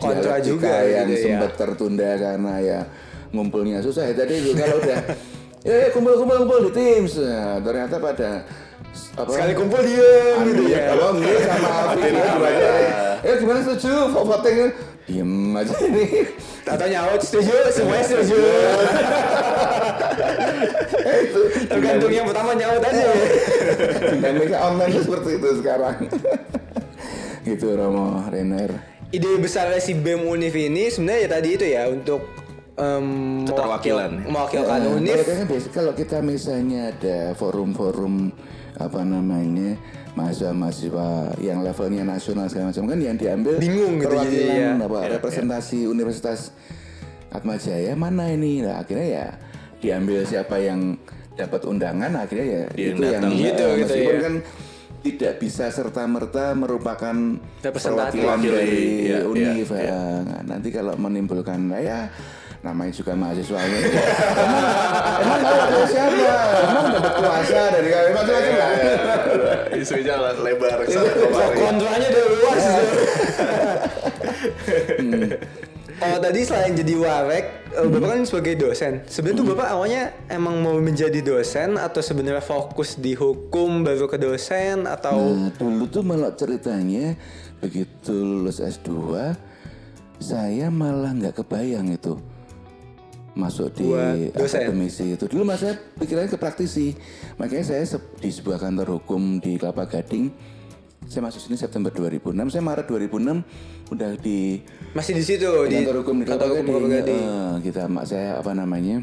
kontra 0.00 0.40
juga 0.40 0.72
yang 0.88 1.04
gitu 1.04 1.12
ya. 1.12 1.22
sempat 1.36 1.52
tertunda 1.60 2.10
karena 2.16 2.54
ya 2.64 2.80
ngumpulnya 3.32 3.84
susah 3.84 4.08
ya 4.08 4.14
tadi 4.16 4.40
itu 4.40 4.56
kalau 4.60 4.80
udah 4.80 5.00
ya 5.62 5.74
ya, 5.84 5.88
kumpul 5.92 6.16
kumpul 6.16 6.36
kumpul 6.48 6.58
di 6.68 6.70
tim 6.72 7.04
nah, 7.20 7.60
ternyata 7.60 7.96
pada 8.00 8.30
apa 8.92 9.28
Sekali 9.32 9.52
kumpul 9.56 9.80
diem 9.84 10.38
gitu 10.52 10.62
ya. 10.68 10.96
apa 10.96 11.06
enggak 11.16 11.40
sama 11.48 11.68
Alvin 11.80 12.12
ya 12.12 12.28
dua 12.36 12.48
eh 12.48 12.51
gimana 13.42 13.60
setuju 13.60 13.90
Vo- 14.08 14.24
voting 14.24 14.70
diem 15.02 15.30
aja 15.52 15.74
ini. 15.82 16.30
Tata 16.62 16.86
nyaut 16.86 17.18
setuju, 17.18 17.50
semuanya 17.68 18.06
setuju. 18.06 18.38
Itu 21.02 21.40
Tergantung 21.70 22.12
yang 22.12 22.24
pertama 22.24 22.54
nyaut 22.54 22.78
aja. 22.80 23.04
Dinamika 24.08 24.58
online 24.62 24.94
seperti 24.96 25.30
itu 25.36 25.48
sekarang. 25.58 25.96
Gitu 27.42 27.66
Romo 27.68 28.22
Renner 28.24 28.70
Ide 29.10 29.34
besarnya 29.36 29.76
si 29.76 29.92
BEM 29.92 30.24
Univ 30.24 30.54
ini 30.54 30.86
sebenarnya 30.86 31.20
ya 31.20 31.28
tadi 31.28 31.48
itu 31.50 31.66
ya 31.66 31.82
untuk 31.84 32.22
em, 32.72 33.42
Keterwakilan. 33.44 34.24
mewakil- 34.24 34.62
mewakilkan 34.62 34.78
Ya, 35.02 35.18
kalau 35.18 35.26
kan 35.26 35.46
kalau 35.68 35.92
kita 35.92 36.16
misalnya 36.22 36.80
ada 36.88 37.34
forum-forum 37.34 38.30
apa 38.72 39.00
namanya 39.02 39.74
mahasiswa-mahasiswa 40.12 41.40
yang 41.40 41.64
levelnya 41.64 42.04
nasional 42.04 42.46
segala 42.52 42.68
macam 42.68 42.84
kan 42.84 42.98
yang 43.00 43.16
diambil 43.16 43.56
Bingung 43.56 43.96
gitu 43.96 44.12
perwakilan 44.12 44.76
jadinya. 44.76 44.86
apa 44.88 44.98
representasi 45.18 45.78
Universitas 45.88 46.52
Atmajaya 47.32 47.96
mana 47.96 48.28
ini 48.28 48.60
nah, 48.60 48.84
akhirnya 48.84 49.08
ya 49.08 49.26
diambil 49.80 50.28
siapa 50.28 50.60
yang 50.60 51.00
dapat 51.32 51.64
undangan 51.64 52.12
akhirnya 52.12 52.46
ya 52.46 52.64
Dia 52.76 52.88
itu 52.92 53.02
yang. 53.02 53.22
Gitu, 53.32 53.40
gitu 53.40 53.64
meskipun 53.88 54.16
ya. 54.16 54.20
kan 54.20 54.34
tidak 55.02 55.32
bisa 55.42 55.66
serta 55.74 56.06
merta 56.06 56.54
merupakan 56.54 57.16
perwakilan 57.58 58.38
Mewakili, 58.38 58.54
dari 58.54 58.82
iya, 59.10 59.18
univ 59.26 59.68
iya, 59.74 59.82
ya. 59.90 60.02
Nah, 60.22 60.40
nanti 60.46 60.70
kalau 60.70 60.94
menimbulkan 60.94 61.58
ya 61.74 62.06
namanya 62.62 62.92
juga 62.94 63.12
mahasiswa 63.18 63.58
ini. 63.58 63.78
emang, 63.82 64.64
emang 65.18 65.40
wakil 65.42 65.82
siapa? 65.90 66.34
Emang 66.62 66.86
dapat 66.94 67.12
kuasa 67.18 67.60
dari 67.74 67.88
kami 67.90 68.10
macam-macam 68.14 68.54
lah. 68.54 68.70
Isunya 69.74 70.14
lebar 70.38 70.78
ke 70.86 70.94
sana 70.94 71.10
kemari. 71.10 71.56
kontranya 71.58 72.06
udah 72.14 72.24
luas 72.30 72.64
Oh 76.02 76.18
tadi 76.18 76.42
selain 76.42 76.74
jadi 76.74 76.98
warek, 76.98 77.44
eh, 77.78 77.86
bapak 77.86 78.08
kan 78.10 78.20
sebagai 78.26 78.54
dosen. 78.58 79.06
Sebenarnya 79.06 79.38
tuh 79.38 79.46
bapak 79.54 79.68
awalnya 79.70 80.02
emang 80.26 80.58
mau 80.58 80.74
menjadi 80.82 81.22
dosen 81.22 81.78
atau 81.78 82.02
sebenarnya 82.02 82.42
fokus 82.42 82.98
di 82.98 83.14
hukum 83.14 83.86
baru 83.86 84.10
ke 84.10 84.18
dosen 84.18 84.90
atau 84.90 85.30
Nah, 85.30 85.54
dulu 85.54 85.86
tuh 85.86 86.02
malah 86.02 86.34
ceritanya 86.34 87.14
begitu 87.62 88.10
lulus 88.10 88.58
S2 88.58 88.90
saya 90.18 90.66
malah 90.74 91.14
nggak 91.14 91.38
kebayang 91.42 91.94
itu 91.94 92.18
masuk 93.32 93.72
di 93.72 93.88
dosen. 94.32 94.68
akademisi 94.68 95.16
itu. 95.16 95.24
Dulu 95.28 95.42
mas 95.48 95.64
saya 95.64 95.76
pikirannya 95.96 96.28
ke 96.28 96.38
praktisi. 96.40 96.92
Makanya 97.40 97.64
saya 97.64 97.84
di 98.20 98.30
sebuah 98.30 98.60
kantor 98.60 99.00
hukum 99.00 99.40
di 99.40 99.56
Kelapa 99.56 99.88
Gading 99.88 100.52
saya 101.12 101.28
masuk 101.28 101.40
sini 101.42 101.56
September 101.58 101.90
2006 101.90 102.52
saya 102.52 102.62
Maret 102.62 102.86
2006 102.86 103.92
udah 103.92 104.10
di 104.16 104.62
masih 104.94 105.12
di 105.18 105.24
situ 105.24 105.50
di 105.68 105.82
kantor 105.82 105.96
hukum 106.04 106.14
di 106.22 106.24
Kelapa 106.24 106.46
Gading, 106.48 106.66
Kelapa 106.72 106.88
Gading. 106.88 107.22
Eh, 107.22 107.54
kita 107.68 107.82
mak 107.90 108.04
saya 108.08 108.28
apa 108.38 108.52
namanya? 108.54 108.96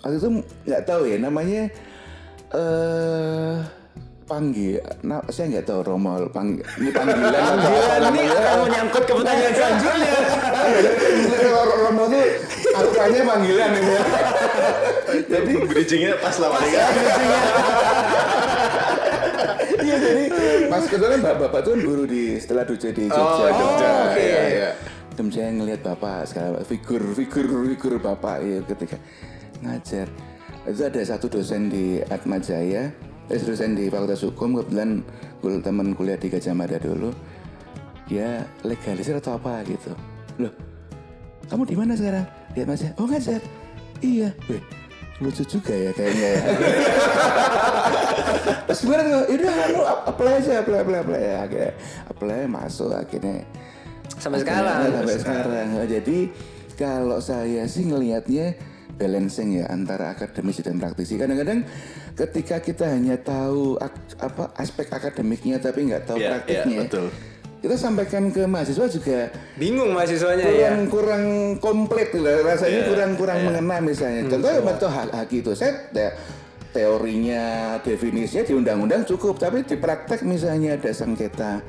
Waktu 0.00 0.16
itu 0.16 0.28
nggak 0.40 0.82
tahu 0.86 1.02
ya 1.10 1.16
namanya 1.18 1.62
eh 2.54 3.54
panggil 4.28 4.76
nah, 5.00 5.24
saya 5.32 5.56
nggak 5.56 5.64
tahu 5.64 5.80
Romo 5.88 6.28
panggil 6.28 6.60
ini 6.76 6.92
panggilan 6.92 7.32
Panggilan 7.48 8.00
ini 8.12 8.20
akan 8.28 8.56
menyangkut 8.68 9.02
ke 9.08 9.12
pertanyaan 9.16 9.54
selanjutnya. 9.56 10.12
Romo 11.88 12.04
tuh 12.12 12.26
aturannya 12.76 13.22
panggilan 13.24 13.70
ini 13.72 13.90
ya. 13.96 14.02
Jadi 15.32 15.52
bridgingnya 15.64 16.12
pas 16.20 16.36
lah 16.36 16.48
paling? 16.52 16.72
Iya 19.78 19.96
jadi 20.04 20.24
Mas 20.68 20.84
kebetulan 20.90 21.22
bapak, 21.22 21.48
bapak 21.48 21.60
tuh 21.64 21.70
kan 21.78 21.80
guru 21.86 22.04
di 22.04 22.36
setelah 22.36 22.66
Duce 22.66 22.90
di 22.92 23.08
Jogja. 23.08 23.46
Oh, 23.46 23.48
Jogja. 23.48 23.90
oke. 24.10 24.20
Iya, 24.20 24.42
iya. 24.50 24.70
Dan 25.14 25.30
saya 25.30 25.48
ngelihat 25.54 25.80
bapak 25.86 26.18
sekarang 26.28 26.60
figur 26.66 27.02
figur 27.14 27.46
figur 27.46 27.92
bapak 28.02 28.42
ya 28.42 28.58
ketika 28.66 28.96
ngajar 29.62 30.06
itu 30.68 30.82
ada 30.84 31.00
satu 31.00 31.32
dosen 31.32 31.72
di 31.72 32.04
Atma 32.12 32.36
Jaya, 32.36 32.92
eh, 33.28 33.40
dosen 33.40 33.76
di 33.76 33.88
Fakultas 33.88 34.24
Hukum 34.24 34.58
kebetulan 34.58 35.04
teman 35.62 35.94
kuliah 35.94 36.18
di 36.18 36.28
Gajah 36.32 36.54
Mada 36.56 36.80
dulu 36.80 37.12
dia 38.08 38.48
legalisir 38.64 39.20
atau 39.20 39.36
apa 39.36 39.60
gitu. 39.68 39.92
Loh 40.40 40.52
kamu 41.48 41.62
di 41.64 41.76
mana 41.76 41.92
sekarang? 41.96 42.26
Lihat 42.56 42.66
mas 42.68 42.82
ya? 42.84 42.90
Oh 43.00 43.06
ngajar 43.08 43.40
iya. 44.00 44.28
Weh 44.48 44.62
lucu 45.18 45.42
juga 45.42 45.74
ya 45.74 45.90
kayaknya 45.90 46.28
ya. 46.30 46.42
Terus 48.70 48.80
gimana 48.84 49.02
tuh? 49.02 49.24
Yaudah 49.34 49.52
kamu 49.56 49.80
apply 50.14 50.32
aja 50.38 50.52
apply 50.62 50.78
apply 50.84 50.98
apply. 51.02 51.20
Ya 51.20 51.36
akhirnya 51.42 51.70
apply 52.12 52.40
masuk 52.46 52.90
akhirnya 52.92 53.42
Sampai 54.18 54.42
Akhirnya, 54.42 54.50
sekarang. 54.50 54.78
sampai 54.98 55.16
sekarang. 55.22 55.66
Nah, 55.78 55.86
jadi 55.86 56.18
kalau 56.74 57.18
saya 57.22 57.62
sih 57.70 57.86
ngelihatnya 57.86 58.58
balancing 58.98 59.56
ya 59.56 59.66
antara 59.68 60.10
akademisi 60.10 60.60
dan 60.60 60.76
praktisi 60.76 61.14
kadang-kadang 61.14 61.62
ketika 62.12 62.58
kita 62.58 62.84
hanya 62.84 63.14
tahu 63.16 63.78
ak- 63.78 64.18
apa 64.18 64.50
aspek 64.54 64.90
akademiknya 64.90 65.56
tapi 65.56 65.86
nggak 65.86 66.04
tahu 66.04 66.18
Iya, 66.18 66.28
praktiknya 66.28 66.74
iya, 66.74 66.82
betul. 66.84 67.06
kita 67.58 67.74
sampaikan 67.74 68.28
ke 68.28 68.42
mahasiswa 68.44 68.86
juga 68.88 69.30
Bingung 69.54 69.90
mahasiswanya 69.90 70.44
ya. 70.44 70.50
kurang 70.50 70.78
kurang 70.88 71.24
komplit 71.56 72.10
lah 72.12 72.42
rasanya 72.44 72.74
Iya, 72.76 72.88
kurang 72.88 73.10
kurang 73.14 73.38
iya. 73.38 73.46
mengena 73.48 73.76
misalnya 73.78 74.22
contoh 74.26 74.50
ya 74.50 74.60
contoh 74.60 74.90
hak 74.90 75.08
hak 75.12 75.30
itu 75.32 75.50
saya 75.54 75.72
te- 75.88 76.14
teorinya 76.68 77.42
definisinya 77.80 78.42
di 78.42 78.54
undang-undang 78.54 79.02
cukup 79.04 79.36
tapi 79.36 79.62
di 79.62 79.74
praktek 79.74 80.22
misalnya 80.22 80.74
ada 80.74 80.90
sengketa 80.90 81.62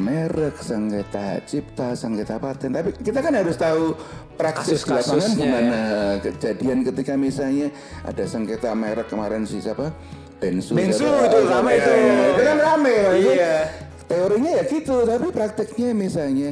merek 0.00 0.56
sengketa 0.56 1.44
cipta 1.44 1.92
sengketa 1.92 2.40
paten. 2.40 2.72
Tapi 2.72 2.96
kita 3.04 3.20
kan 3.20 3.36
harus 3.36 3.54
tahu 3.54 3.92
praksis 4.34 4.80
di 4.80 4.88
lapangan 4.88 5.04
Kasus-kasusnya, 5.04 5.44
gimana. 5.44 5.80
Kejadian 6.24 6.78
ketika 6.88 7.12
misalnya 7.20 7.68
ada 8.02 8.24
sengketa 8.24 8.72
merek 8.72 9.12
kemarin 9.12 9.44
si 9.44 9.60
siapa? 9.60 9.92
Bensu 10.40 10.72
Bensu 10.72 11.04
itu 11.04 11.38
ramai 11.44 11.76
iya, 11.76 11.84
itu. 11.84 11.92
iya. 11.92 12.16
itu 12.32 12.42
kan. 12.42 12.56
Itu 12.80 13.30
Iya. 13.36 13.56
teorinya 14.08 14.50
ya 14.58 14.62
gitu 14.66 14.96
tapi 15.06 15.26
prakteknya 15.30 15.94
misalnya 15.94 16.50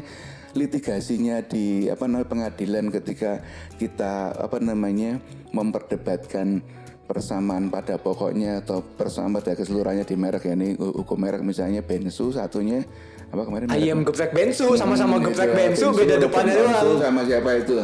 litigasinya 0.55 1.43
di 1.43 1.89
apa 1.89 2.07
namanya 2.07 2.29
pengadilan 2.29 2.87
ketika 2.93 3.43
kita 3.81 4.31
apa 4.37 4.63
namanya 4.63 5.19
memperdebatkan 5.51 6.63
persamaan 7.09 7.73
pada 7.73 7.97
pokoknya 7.97 8.61
atau 8.61 8.85
persamaan 8.85 9.41
pada 9.41 9.57
keseluruhannya 9.57 10.05
di 10.05 10.17
merek 10.21 10.45
ya. 10.45 10.55
Ini 10.55 10.77
hu- 10.77 11.01
hukum 11.03 11.17
merek 11.19 11.41
misalnya 11.41 11.81
bensu 11.81 12.31
satunya 12.31 12.85
apa 13.29 13.43
kemarin 13.45 13.67
Ayam 13.69 13.99
geprek 14.03 14.33
bensu 14.33 14.73
sama-sama 14.75 15.21
Hmm, 15.21 15.29
geprek 15.29 15.51
itu, 15.53 15.59
bensu 15.59 15.87
beda 15.93 16.15
depannya 16.17 16.55
Bensu 16.57 16.89
doang. 16.89 17.01
sama 17.01 17.21
siapa 17.29 17.51
itu. 17.61 17.75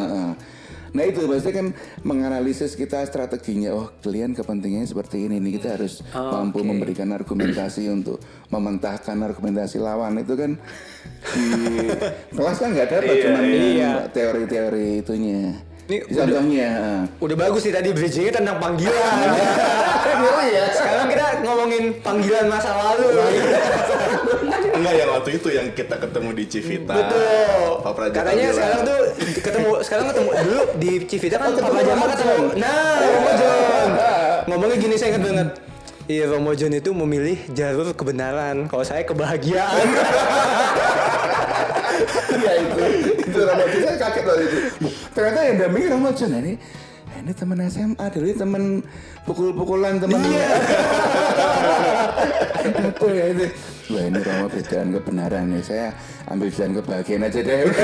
Nah 0.94 1.02
itu 1.02 1.26
pasti 1.26 1.50
kan 1.50 1.66
menganalisis 2.00 2.78
kita 2.78 3.02
strateginya. 3.02 3.74
Oh 3.74 3.90
kalian 3.98 4.30
kepentingannya 4.32 4.86
seperti 4.86 5.26
ini 5.26 5.42
nih 5.42 5.58
kita 5.58 5.74
harus 5.74 6.00
Oh, 6.14 6.30
mampu 6.32 6.62
memberikan 6.62 7.10
argumentasi 7.10 7.90
untuk 7.96 8.22
mementahkan 8.48 9.18
argumentasi 9.18 9.82
lawan 9.82 10.22
itu 10.22 10.38
kan 10.38 10.54
di 11.34 11.44
kelas 12.30 12.56
kan 12.56 12.68
nggak 12.72 12.88
dapat 12.94 13.14
cuma 13.20 13.40
iya. 13.42 13.92
teori-teori 14.08 15.02
itunya. 15.02 15.58
Ini 15.84 16.00
Contohnya. 16.08 16.68
heeh. 16.80 17.02
Udah 17.20 17.36
bagus 17.36 17.60
sih 17.60 17.74
tadi 17.74 17.92
bridgingnya 17.92 18.40
tentang 18.40 18.56
panggilan. 18.56 19.18
ya. 20.48 20.64
Sekarang 20.78 21.06
kita 21.12 21.26
ngomongin 21.44 21.84
panggilan 22.00 22.46
masa 22.48 22.70
lalu. 22.72 23.12
Enggak 24.84 25.00
yang 25.00 25.10
waktu 25.16 25.30
itu 25.40 25.48
yang 25.48 25.66
kita 25.72 25.96
ketemu 25.96 26.28
di 26.36 26.44
Civita. 26.44 26.92
Betul. 26.92 27.68
Pak 27.80 27.92
Praja 27.96 28.12
Katanya 28.20 28.36
bilang, 28.36 28.52
sekarang 28.52 28.80
tuh 28.84 29.00
ketemu 29.40 29.70
sekarang 29.80 30.04
ketemu 30.12 30.30
dulu 30.44 30.62
di 30.76 30.90
Civita 31.08 31.36
kan 31.40 31.48
Oh, 31.48 31.56
Jama 31.56 31.72
Romo 31.80 32.06
ketemu. 32.12 32.36
John. 32.36 32.60
Nah, 32.60 33.00
Romo 33.00 33.32
John. 33.32 33.88
Ngomongnya 34.44 34.76
gini 34.76 34.94
saya 35.00 35.08
ingat 35.16 35.22
banget. 35.24 35.48
Iya, 36.04 36.24
Romo 36.28 36.52
John 36.52 36.72
itu 36.76 36.90
memilih 36.92 37.38
jalur 37.56 37.96
kebenaran. 37.96 38.68
Kalau 38.68 38.84
saya 38.84 39.08
kebahagiaan. 39.08 39.86
Iya 42.34 42.52
itu. 42.60 42.82
Itu 43.24 43.38
Ramadan 43.40 43.80
saya 43.80 43.96
kaget 43.96 44.24
loh 44.28 44.36
itu. 44.36 44.58
Ternyata 45.16 45.38
yang 45.48 45.56
dampingi 45.64 45.88
Ramadan 45.88 46.28
nah, 46.28 46.40
ini 46.44 46.52
eh, 47.08 47.18
ini 47.24 47.32
teman 47.32 47.58
SMA 47.72 48.06
dulu 48.12 48.26
teman 48.36 48.62
pukul-pukulan 49.24 49.96
teman 49.96 50.20
Iya. 50.20 50.46
Betul 52.84 53.10
ya 53.16 53.26
itu. 53.32 53.48
Wah 53.84 54.00
ini 54.00 54.16
Romo 54.16 54.46
jalan 54.48 54.88
kebenaran 54.96 55.44
nih. 55.52 55.60
Saya 55.60 55.92
ambil 56.32 56.48
jalan 56.48 56.72
kebahagiaan 56.80 57.28
aja 57.28 57.40
deh. 57.44 57.60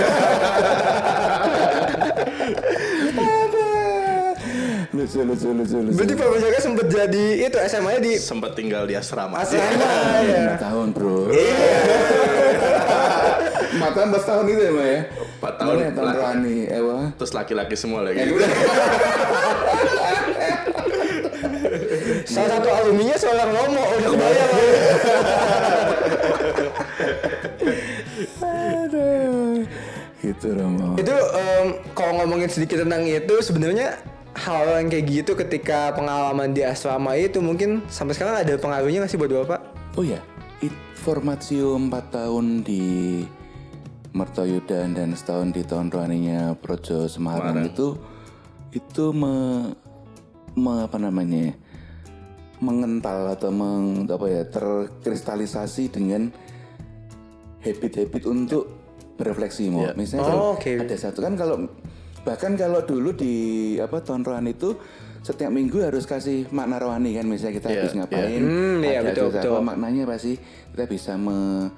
Lucu 4.91 5.23
lucu 5.23 5.49
lucu 5.55 5.77
lucu. 5.87 5.97
Berarti 5.97 6.15
Papa 6.19 6.37
Jaka 6.43 6.59
sempet 6.61 6.87
jadi 6.91 7.27
itu 7.47 7.57
SMA-nya 7.63 8.01
di 8.03 8.13
sempat 8.19 8.59
tinggal 8.59 8.91
di 8.91 8.99
asrama. 8.99 9.39
asrama 9.39 9.87
ya. 10.27 10.51
Lima 10.51 10.57
tahun 10.59 10.87
bro. 10.91 11.31
Empat 13.71 13.91
tahun, 13.95 14.07
empat 14.11 14.23
tahun 14.27 14.45
itu 14.51 14.61
ya 14.61 14.73
ya? 14.83 15.01
Empat 15.15 15.55
tahun. 15.57 15.75
Mulai 15.79 15.93
tahun 15.95 16.05
Lah. 16.11 16.17
rohani, 16.19 16.57
ewa. 16.69 16.99
Terus 17.17 17.33
laki-laki 17.33 17.75
semua 17.79 18.03
lagi. 18.03 18.19
Salah 22.27 22.49
satu 22.59 22.69
alumninya 22.69 23.17
seorang 23.17 23.49
Romo 23.55 23.83
udah 23.95 24.09
kebayang. 24.11 24.51
Aduh. 28.43 29.65
Gitu 30.41 30.57
Romo. 30.57 30.97
itu 30.97 31.13
em, 31.13 31.67
kalau 31.93 32.17
ngomongin 32.17 32.49
sedikit 32.49 32.81
tentang 32.81 33.05
itu 33.05 33.35
sebenarnya 33.45 34.01
hal 34.33 34.81
yang 34.81 34.89
kayak 34.89 35.05
gitu 35.07 35.37
ketika 35.37 35.93
pengalaman 35.93 36.51
di 36.51 36.65
asrama 36.65 37.13
itu 37.13 37.45
mungkin 37.45 37.85
sampai 37.87 38.17
sekarang 38.17 38.41
ada 38.41 38.57
pengaruhnya 38.57 39.05
nggak 39.05 39.13
sih 39.13 39.21
buat 39.21 39.29
bapak? 39.29 39.61
Oh 39.99 40.05
ya, 40.07 40.17
Informatio 40.65 41.77
4 41.77 41.93
tahun 42.09 42.47
di 42.63 43.21
Mertoyudan 44.11 44.97
dan 44.97 45.13
setahun 45.13 45.53
di 45.53 45.63
tahun 45.63 45.93
rohaninya 45.93 46.57
Projo 46.57 47.05
Semarang, 47.05 47.53
Semarang. 47.53 47.67
itu 47.69 47.89
itu 48.73 49.05
me, 49.13 49.35
me- 50.57 50.83
apa 50.83 50.97
namanya 50.97 51.53
mengental 52.59 53.35
atau 53.35 53.51
meng, 53.51 54.07
apa 54.07 54.27
ya 54.27 54.43
terkristalisasi 54.47 55.91
dengan 55.91 56.31
habit-habit 57.61 58.25
untuk 58.25 58.80
berefleksi 59.21 59.69
mau 59.69 59.85
Ya. 59.85 59.93
misalnya 59.93 60.25
Oh, 60.25 60.29
kalau 60.29 60.45
oke. 60.57 60.73
ada 60.81 60.97
satu 60.97 61.21
kan 61.21 61.37
kalau 61.37 61.57
bahkan 62.21 62.53
kalau 62.55 62.81
dulu 62.81 63.13
di 63.13 63.35
apa 63.77 64.01
tahun 64.01 64.25
rohani 64.25 64.53
itu 64.53 64.77
setiap 65.21 65.49
minggu 65.49 65.81
harus 65.81 66.05
kasih 66.05 66.49
makna 66.49 66.77
rohani 66.77 67.13
kan 67.13 67.25
misalnya 67.25 67.55
kita 67.55 67.69
Iya, 67.69 67.77
habis 67.77 67.93
iya. 67.93 67.99
ngapain 67.99 68.41
Hmm, 68.41 68.79
iya, 68.81 68.99
ada 68.99 69.07
betul, 69.07 69.27
terus 69.29 69.35
betul. 69.37 69.53
apa 69.53 69.61
maknanya 69.63 70.05
pasti 70.07 70.33
kita 70.71 70.85
bisa 70.87 71.13
me- 71.15 71.69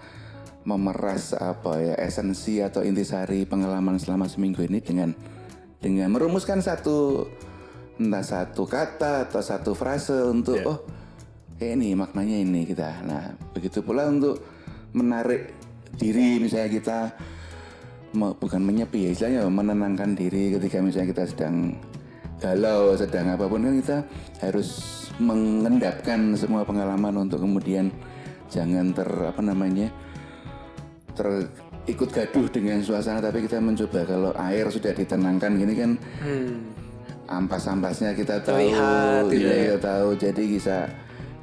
memeras 0.63 1.35
apa 1.35 1.75
ya 1.77 1.95
esensi 1.99 2.59
atau 2.59 2.81
intisari 2.81 3.43
pengalaman 3.43 3.99
selama 3.99 4.27
seminggu 4.27 4.63
ini 4.63 4.79
dengan 4.79 5.11
dengan 5.77 6.07
merumuskan 6.09 6.63
satu 6.63 7.27
entah 7.99 8.23
satu 8.23 8.63
kata 8.65 9.27
atau 9.27 9.43
satu 9.43 9.75
frase 9.75 10.15
untuk 10.23 10.57
Iya. 10.57 10.71
oh 10.71 10.79
ini 11.61 11.95
maknanya 11.95 12.37
ini 12.37 12.63
kita. 12.65 13.03
Nah 13.03 13.23
begitu 13.53 13.83
pula 13.83 14.07
untuk 14.07 14.39
menarik 14.93 15.55
diri 15.97 16.41
misalnya 16.41 16.71
kita 16.73 16.99
bukan 18.13 18.61
menyepi 18.61 19.09
ya 19.09 19.11
istilahnya 19.17 19.49
menenangkan 19.49 20.13
diri 20.13 20.53
ketika 20.57 20.85
misalnya 20.85 21.09
kita 21.17 21.25
sedang 21.29 21.57
galau 22.43 22.93
sedang 22.99 23.33
apa 23.33 23.45
pun 23.49 23.65
kan 23.65 23.75
kita 23.81 23.99
harus 24.45 24.69
mengendapkan 25.17 26.35
semua 26.37 26.67
pengalaman 26.67 27.25
untuk 27.29 27.41
kemudian 27.41 27.89
jangan 28.53 28.93
ter 28.93 29.09
apa 29.09 29.41
namanya 29.41 29.89
ter 31.17 31.49
ikut 31.89 32.09
gaduh 32.15 32.47
dengan 32.53 32.79
suasana 32.85 33.19
tapi 33.19 33.45
kita 33.49 33.59
mencoba 33.59 34.07
kalau 34.07 34.33
air 34.39 34.69
sudah 34.69 34.93
ditenangkan 34.93 35.51
gini 35.57 35.75
kan 35.75 35.91
ampas-ampasnya 37.33 38.13
kita 38.13 38.45
tahu 38.45 38.61
Terlihat, 38.61 39.23
gitu 39.33 39.47
ya, 39.47 39.49
ya. 39.49 39.57
kita 39.65 39.79
tahu 39.81 40.09
jadi 40.21 40.43
bisa 40.45 40.77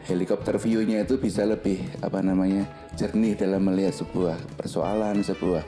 helikopter 0.10 0.58
view-nya 0.58 1.06
itu 1.06 1.16
bisa 1.16 1.46
lebih 1.46 1.78
apa 2.02 2.20
namanya 2.20 2.66
jernih 2.98 3.38
dalam 3.38 3.62
melihat 3.64 3.94
sebuah 3.96 4.36
persoalan 4.58 5.22
sebuah 5.22 5.62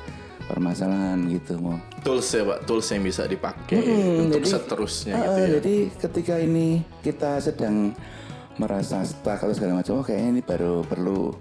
permasalahan 0.43 1.21
gitu 1.29 1.61
mau 1.61 1.77
Tools 2.01 2.27
ya 2.27 2.41
pak, 2.43 2.65
tools 2.65 2.89
yang 2.89 3.05
bisa 3.05 3.23
dipakai 3.23 3.77
Hmm, 3.77 4.25
untuk 4.27 4.41
jadi- 4.41 4.51
seterusnya 4.51 5.13
Ah, 5.13 5.21
gitu 5.21 5.39
ya. 5.39 5.47
Jadi 5.61 5.75
ketika 5.95 6.35
ini 6.35 6.67
kita 6.99 7.37
sedang 7.37 7.93
merasa 8.57 9.05
stuck 9.05 9.37
atau 9.39 9.53
segala 9.53 9.79
macam, 9.79 10.01
oh 10.01 10.03
kayaknya 10.03 10.29
ini 10.31 10.41
baru 10.41 10.81
perlu 10.83 11.31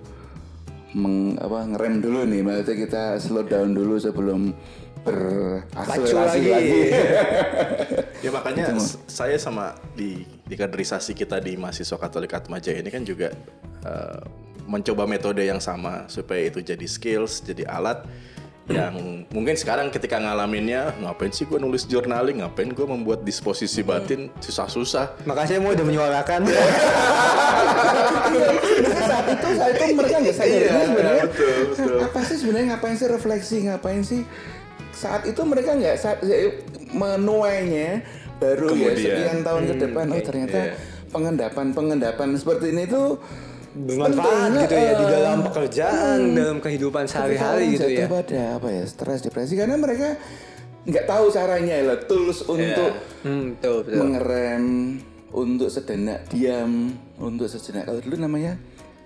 meng, 0.92 1.34
apa, 1.36 1.64
ngerem 1.66 1.94
dulu 1.98 2.20
nih, 2.24 2.40
maksudnya 2.40 2.76
kita 2.78 3.02
slow 3.16 3.42
down 3.42 3.72
dulu 3.72 3.96
sebelum 3.96 4.52
berakselerasi 5.04 6.38
lagi. 6.40 6.50
lagi. 6.50 6.80
Ya 8.20 8.28
makanya 8.28 8.76
saya 9.08 9.40
sama 9.40 9.72
di 9.96 10.28
di 10.44 10.52
kaderisasi 10.52 11.16
kita 11.16 11.40
di 11.40 11.56
mahasiswa 11.56 11.96
Katolik 11.96 12.36
Atmaja 12.36 12.68
ini 12.68 12.92
kan 12.92 13.00
juga 13.00 13.32
eh, 13.80 14.20
mencoba 14.68 15.08
metode 15.08 15.40
yang 15.40 15.56
sama 15.56 16.04
supaya 16.04 16.52
itu 16.52 16.60
jadi 16.60 16.84
skills, 16.84 17.40
jadi 17.48 17.64
alat 17.64 18.04
yang 18.70 19.26
mungkin 19.34 19.58
sekarang 19.58 19.90
ketika 19.90 20.22
ngalaminnya 20.22 20.94
ngapain 21.02 21.34
sih 21.34 21.42
gue 21.42 21.58
nulis 21.58 21.88
journaling, 21.90 22.38
ngapain 22.44 22.70
gue 22.70 22.86
membuat 22.86 23.26
disposisi 23.26 23.82
batin 23.82 24.30
susah-susah. 24.38 25.26
Makanya 25.26 25.48
saya 25.56 25.60
mau 25.64 25.74
udah 25.74 25.86
menyuarakan. 25.86 26.40
Saat 29.10 29.26
itu 29.26 29.48
saat 29.58 29.74
itu 29.74 29.84
mereka 29.98 30.16
nggak 30.22 30.36
sadar 30.38 30.54
Iya, 30.54 30.86
sebenarnya 30.86 31.24
betul, 31.26 31.56
betul. 31.74 31.98
apa 32.06 32.20
sih 32.22 32.36
sebenarnya 32.38 32.66
ngapain 32.74 32.94
sih 32.94 33.08
refleksi 33.10 33.56
ngapain 33.66 34.02
sih 34.06 34.22
saat 34.92 35.22
itu 35.24 35.40
mereka 35.42 35.72
nggak 35.72 35.96
menuainya 36.90 38.03
baru 38.37 38.72
ya 38.72 38.90
Kemudian. 38.90 38.96
sekian 38.96 39.38
tahun 39.40 39.62
ke 39.66 39.74
depan 39.79 40.05
oh 40.09 40.20
ternyata 40.20 40.59
Iya. 40.61 40.74
pengendapan 41.09 41.66
pengendapan 41.70 42.29
seperti 42.35 42.66
ini 42.72 42.85
tuh 42.87 43.20
Bermanfaat 43.70 44.66
gitu 44.66 44.74
ya 44.74 44.92
di 44.92 45.05
eh, 45.07 45.11
dalam 45.12 45.38
pekerjaan, 45.46 46.18
dalam 46.35 46.59
kehidupan 46.59 47.07
sehari-hari 47.07 47.79
gitu 47.79 47.87
ya. 47.87 48.11
pada 48.11 48.59
apa 48.59 48.66
ya 48.66 48.83
stres 48.83 49.22
depresi 49.22 49.55
karena 49.55 49.79
mereka 49.79 50.18
nggak 50.83 51.07
tahu 51.07 51.31
caranya 51.31 51.79
lah 51.85 51.98
tools 52.03 52.42
untuk 52.42 52.90
Hmm, 53.22 53.55
betul, 53.55 53.87
betul. 53.87 53.94
mengerem 53.94 54.64
untuk 55.31 55.70
sejenak 55.70 56.26
diam 56.26 56.90
untuk 57.14 57.46
sejenak 57.46 57.87
kalau 57.87 58.03
dulu 58.03 58.18
namanya 58.18 58.59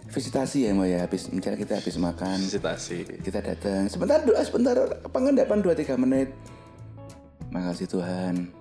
visitasi 0.08 0.68
ya 0.68 0.76
mbak 0.76 0.88
ya 0.88 0.98
habis 1.06 1.22
misalnya 1.32 1.58
kita 1.58 1.74
habis 1.80 1.96
makan 1.96 2.38
Visitasi. 2.38 2.98
kita 3.24 3.40
datang 3.40 3.88
sebentar 3.88 4.20
doa 4.22 4.42
sebentar 4.44 4.76
pengendapan 5.10 5.58
2-3 5.64 5.96
menit 5.96 6.28
makasih 7.50 7.88
Tuhan 7.88 8.52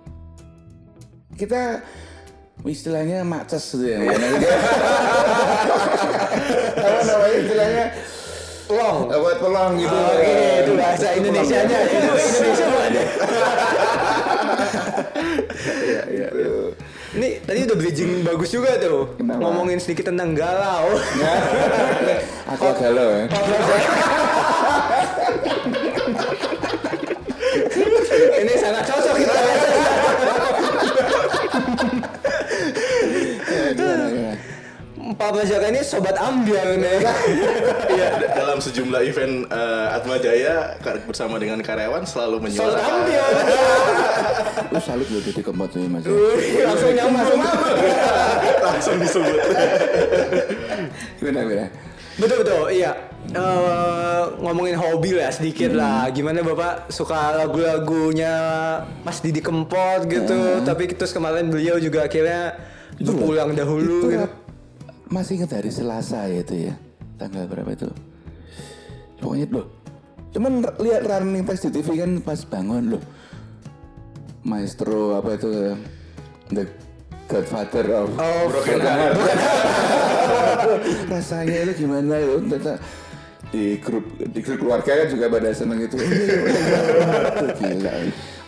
kita 1.36 1.82
istilahnya 2.64 3.26
maces 3.26 3.66
gitu 3.74 3.90
ya 3.90 3.98
Mbak. 4.06 4.14
apa 6.86 7.02
namanya 7.04 7.36
istilahnya 7.42 7.86
Long. 8.72 9.12
apa 9.12 9.30
pelong 9.38 9.74
gitu 9.76 9.92
Oke, 9.92 10.64
itu 10.64 10.72
bahasa 10.80 11.08
Indonesianya. 11.20 11.78
Itu 11.84 11.98
Indonesia 12.00 12.68
banget. 12.72 13.08
Iya, 15.84 16.02
iya, 16.10 16.28
iya. 16.32 16.63
Ini 17.14 17.46
tadi 17.46 17.62
udah 17.70 17.78
bridging 17.78 18.26
bagus 18.26 18.50
juga 18.50 18.74
tuh. 18.82 19.14
Kenapa? 19.22 19.38
Ngomongin 19.38 19.78
sedikit 19.78 20.10
tentang 20.10 20.34
galau. 20.34 20.98
aku 22.50 22.66
galau 22.82 23.10
ya 23.14 23.26
Ini 28.42 28.54
sangat 28.58 28.84
cocok 28.90 29.16
kita. 29.22 29.34
Pak 35.24 35.40
Bajaka 35.40 35.72
ini 35.72 35.80
sobat 35.88 36.20
ambiar 36.20 36.76
nih. 36.76 37.00
Iya, 37.96 38.10
dalam 38.36 38.60
sejumlah 38.60 39.02
event 39.08 39.48
eh, 39.48 39.96
Atma 39.96 40.20
Jaya 40.20 40.76
bersama 41.08 41.40
dengan 41.40 41.64
karyawan 41.64 42.04
selalu 42.04 42.44
Sobat 42.44 42.76
menyuarakan 42.76 42.92
ambiar. 42.92 43.32
Lu 44.76 44.80
salut 44.84 45.08
jadi 45.08 45.40
keempat 45.40 45.70
tuh 45.72 45.88
mas 45.88 46.04
Langsung 46.04 46.92
nyambung. 46.92 47.40
langsung 48.68 48.96
disebut. 49.00 49.40
Gimana, 51.24 51.40
gimana? 51.48 51.68
Betul 52.20 52.38
betul, 52.44 52.64
iya. 52.76 52.92
Eh, 53.32 54.24
ngomongin 54.44 54.76
hobi 54.76 55.16
lah 55.16 55.32
sedikit 55.32 55.72
lah. 55.72 56.12
Gimana 56.12 56.44
bapak 56.44 56.92
suka 56.92 57.40
lagu-lagunya 57.40 58.36
Mas 59.08 59.24
Didi 59.24 59.40
Kempot 59.40 60.04
gitu? 60.04 60.60
Tapi 60.68 60.92
terus 61.00 61.16
kemarin 61.16 61.48
beliau 61.48 61.80
juga 61.80 62.12
akhirnya 62.12 62.60
berpulang 63.00 63.56
dahulu 63.56 64.04
Itu 64.04 64.08
gitu. 64.12 64.43
Masih 65.14 65.38
ingat 65.38 65.62
hari 65.62 65.70
Selasa 65.70 66.26
ya 66.26 66.42
itu 66.42 66.74
ya? 66.74 66.74
Tanggal 67.22 67.46
berapa 67.46 67.70
itu? 67.70 67.90
Pokoknya 69.22 69.48
loh 69.54 69.68
cuman 70.34 70.66
lihat 70.82 71.06
running 71.06 71.46
text 71.46 71.70
di 71.70 71.78
TV 71.78 72.02
kan 72.02 72.18
pas 72.26 72.42
bangun 72.42 72.98
loh. 72.98 73.04
Maestro 74.42 75.14
apa 75.14 75.38
itu? 75.38 75.78
The 76.50 76.66
Godfather 77.30 77.86
of 77.94 78.10
Oh, 78.18 78.50
Broken 78.50 78.82
Heart. 78.82 79.14
rasanya 81.14 81.70
itu 81.70 81.86
gimana 81.86 82.18
itu 82.18 82.36
ternyata 82.50 82.82
di 83.54 83.78
grup 83.78 84.06
di 84.18 84.40
grup 84.42 84.58
keluarga 84.66 84.92
kan 85.06 85.08
juga 85.14 85.30
pada 85.30 85.50
seneng 85.54 85.86
itu. 85.86 85.96
Aduh, 86.02 87.54
gila. 87.62 87.94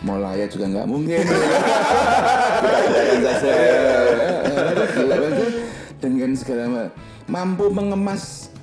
Mau 0.02 0.18
layak 0.18 0.50
juga 0.50 0.66
nggak 0.66 0.86
mungkin. 0.90 1.22
Kita 1.22 1.38
adakan 2.90 3.18
saja 3.22 3.54
Aduh, 4.74 4.88
gila 4.90 5.14
banget. 5.22 5.65
Dengan 6.06 6.30
segala 6.38 6.62
ma- 6.70 6.92
mampu 7.26 7.66
mengemas 7.68 8.54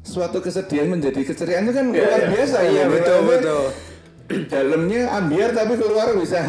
suatu 0.00 0.40
kesedihan 0.40 0.88
menjadi 0.88 1.20
keceriaan 1.20 1.68
itu 1.68 1.74
kan 1.74 1.86
luar 1.90 2.20
biasa 2.26 2.56
Iya, 2.64 2.72
ya 2.72 2.84
betul, 2.88 3.18
betul. 3.26 3.62
dalamnya 4.48 5.00
ambiar 5.12 5.50
tapi 5.52 5.76
keluar 5.76 6.10
bisa. 6.16 6.40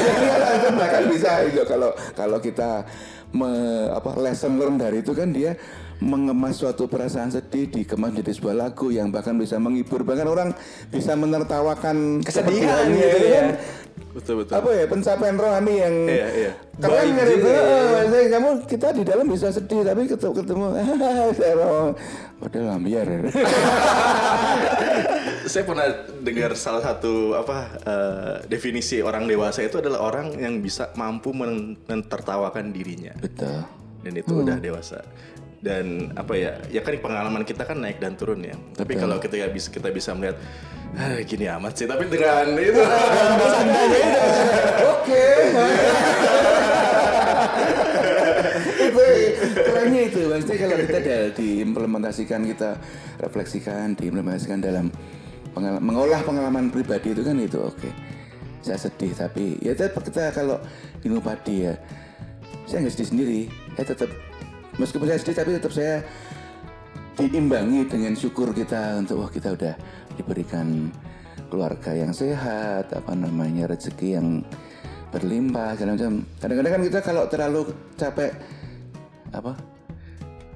Bahkan 0.80 1.02
bisa. 1.08 1.30
Itu 1.46 1.62
kalau 1.64 1.90
kalau 2.12 2.38
kita 2.38 2.84
me, 3.30 3.48
apa 3.88 4.10
lesson 4.18 4.58
learn 4.58 4.76
dari 4.76 5.00
itu 5.00 5.14
kan 5.14 5.30
dia 5.30 5.54
mengemas 6.00 6.56
suatu 6.56 6.88
perasaan 6.88 7.28
sedih 7.28 7.68
dikemas 7.68 8.16
menjadi 8.16 8.32
sebuah 8.32 8.56
lagu 8.56 8.88
yang 8.88 9.08
bahkan 9.08 9.36
bisa 9.36 9.56
menghibur. 9.56 10.00
Bahkan 10.00 10.24
orang 10.24 10.48
bisa 10.88 11.12
menertawakan 11.12 12.24
Kesedihan 12.24 12.88
gitu 12.88 13.04
itu 13.06 13.28
ya. 13.28 13.32
kan 13.36 13.46
Betul 14.10 14.42
betul. 14.42 14.54
apa 14.58 14.70
ya 14.74 14.84
pencapaian 14.84 15.36
rohani 15.38 15.74
yang 15.76 15.94
Iya, 16.02 16.26
iya. 16.34 16.52
keren 16.76 17.08
kan 17.14 17.26
itu 17.26 17.36
juga. 17.38 17.52
Eh, 17.54 17.84
maksudnya 17.94 18.26
kamu 18.32 18.48
kita 18.66 18.88
di 18.90 19.02
dalam 19.06 19.26
bisa 19.26 19.46
sedih 19.48 19.80
tapi 19.82 20.02
ketemu 20.04 20.32
ketemu 20.34 20.64
saya 21.38 21.54
padahal 22.36 22.68
ambiar 22.74 23.06
Saya 25.46 25.66
pernah 25.66 25.86
dengar 26.20 26.54
salah 26.54 26.78
satu 26.80 27.34
apa 27.34 27.58
eh, 27.82 28.34
definisi 28.46 28.98
orang 28.98 29.26
dewasa 29.26 29.62
itu 29.62 29.78
adalah 29.78 29.98
orang 30.04 30.34
yang 30.34 30.58
bisa 30.58 30.90
mampu 30.94 31.30
men- 31.30 31.74
menertawakan 31.84 32.70
dirinya 32.70 33.14
betul 33.16 33.66
dan 34.00 34.12
itu 34.16 34.32
udah 34.32 34.56
dewasa. 34.56 35.04
Dan 35.60 36.16
apa 36.16 36.32
ya, 36.40 36.56
ya 36.72 36.80
kan 36.80 36.96
pengalaman 36.96 37.44
kita 37.44 37.68
kan 37.68 37.84
naik 37.84 38.00
dan 38.00 38.16
turun 38.16 38.40
ya. 38.40 38.56
Tapi 38.76 38.96
Betul. 38.96 39.02
kalau 39.04 39.16
kita 39.20 39.36
bisa 39.52 39.68
kita 39.68 39.92
bisa 39.92 40.16
melihat, 40.16 40.40
ah, 40.96 41.20
gini 41.20 41.46
amat 41.52 41.72
sih. 41.76 41.84
Tapi 41.84 42.08
dengan 42.08 42.56
itu 42.56 42.80
Oke. 44.88 45.26
itu 48.80 49.04
kerennya 49.54 50.02
itu 50.08 50.20
maksudnya 50.28 50.56
kalau 50.66 50.76
kita 50.84 50.98
diimplementasikan 51.36 52.40
kita 52.48 52.70
refleksikan 53.20 53.96
diimplementasikan 53.96 54.58
dalam 54.60 54.86
pengal- 55.54 55.82
mengolah 55.82 56.20
pengalaman 56.24 56.68
pribadi 56.72 57.12
itu 57.12 57.22
kan 57.24 57.36
itu 57.38 57.58
oke 57.60 57.90
saya 58.60 58.76
sedih 58.76 59.12
tapi 59.16 59.56
ya 59.64 59.72
tetap 59.72 60.04
kita 60.04 60.32
kalau 60.36 60.60
minum 61.00 61.20
padi 61.24 61.68
ya 61.68 61.74
saya 62.68 62.84
nggak 62.84 62.94
sedih 62.94 63.08
sendiri 63.08 63.40
saya 63.76 63.86
tetap 63.96 64.10
meskipun 64.80 65.06
saya 65.12 65.20
sedih 65.20 65.36
tapi 65.36 65.50
tetap 65.60 65.72
saya 65.76 66.00
diimbangi 67.20 67.84
dengan 67.84 68.16
syukur 68.16 68.56
kita 68.56 68.96
untuk 69.04 69.20
wah 69.20 69.30
kita 69.30 69.52
udah 69.52 69.74
diberikan 70.16 70.88
keluarga 71.52 71.92
yang 71.92 72.16
sehat 72.16 72.88
apa 72.96 73.12
namanya 73.12 73.68
rezeki 73.68 74.16
yang 74.16 74.40
berlimpah 75.10 75.74
segala 75.76 75.98
macam. 75.98 76.12
Kadang-kadang 76.38 76.72
kan 76.72 76.82
kita 76.86 76.98
kalau 77.02 77.22
terlalu 77.26 77.60
capek 77.98 78.32
apa 79.34 79.52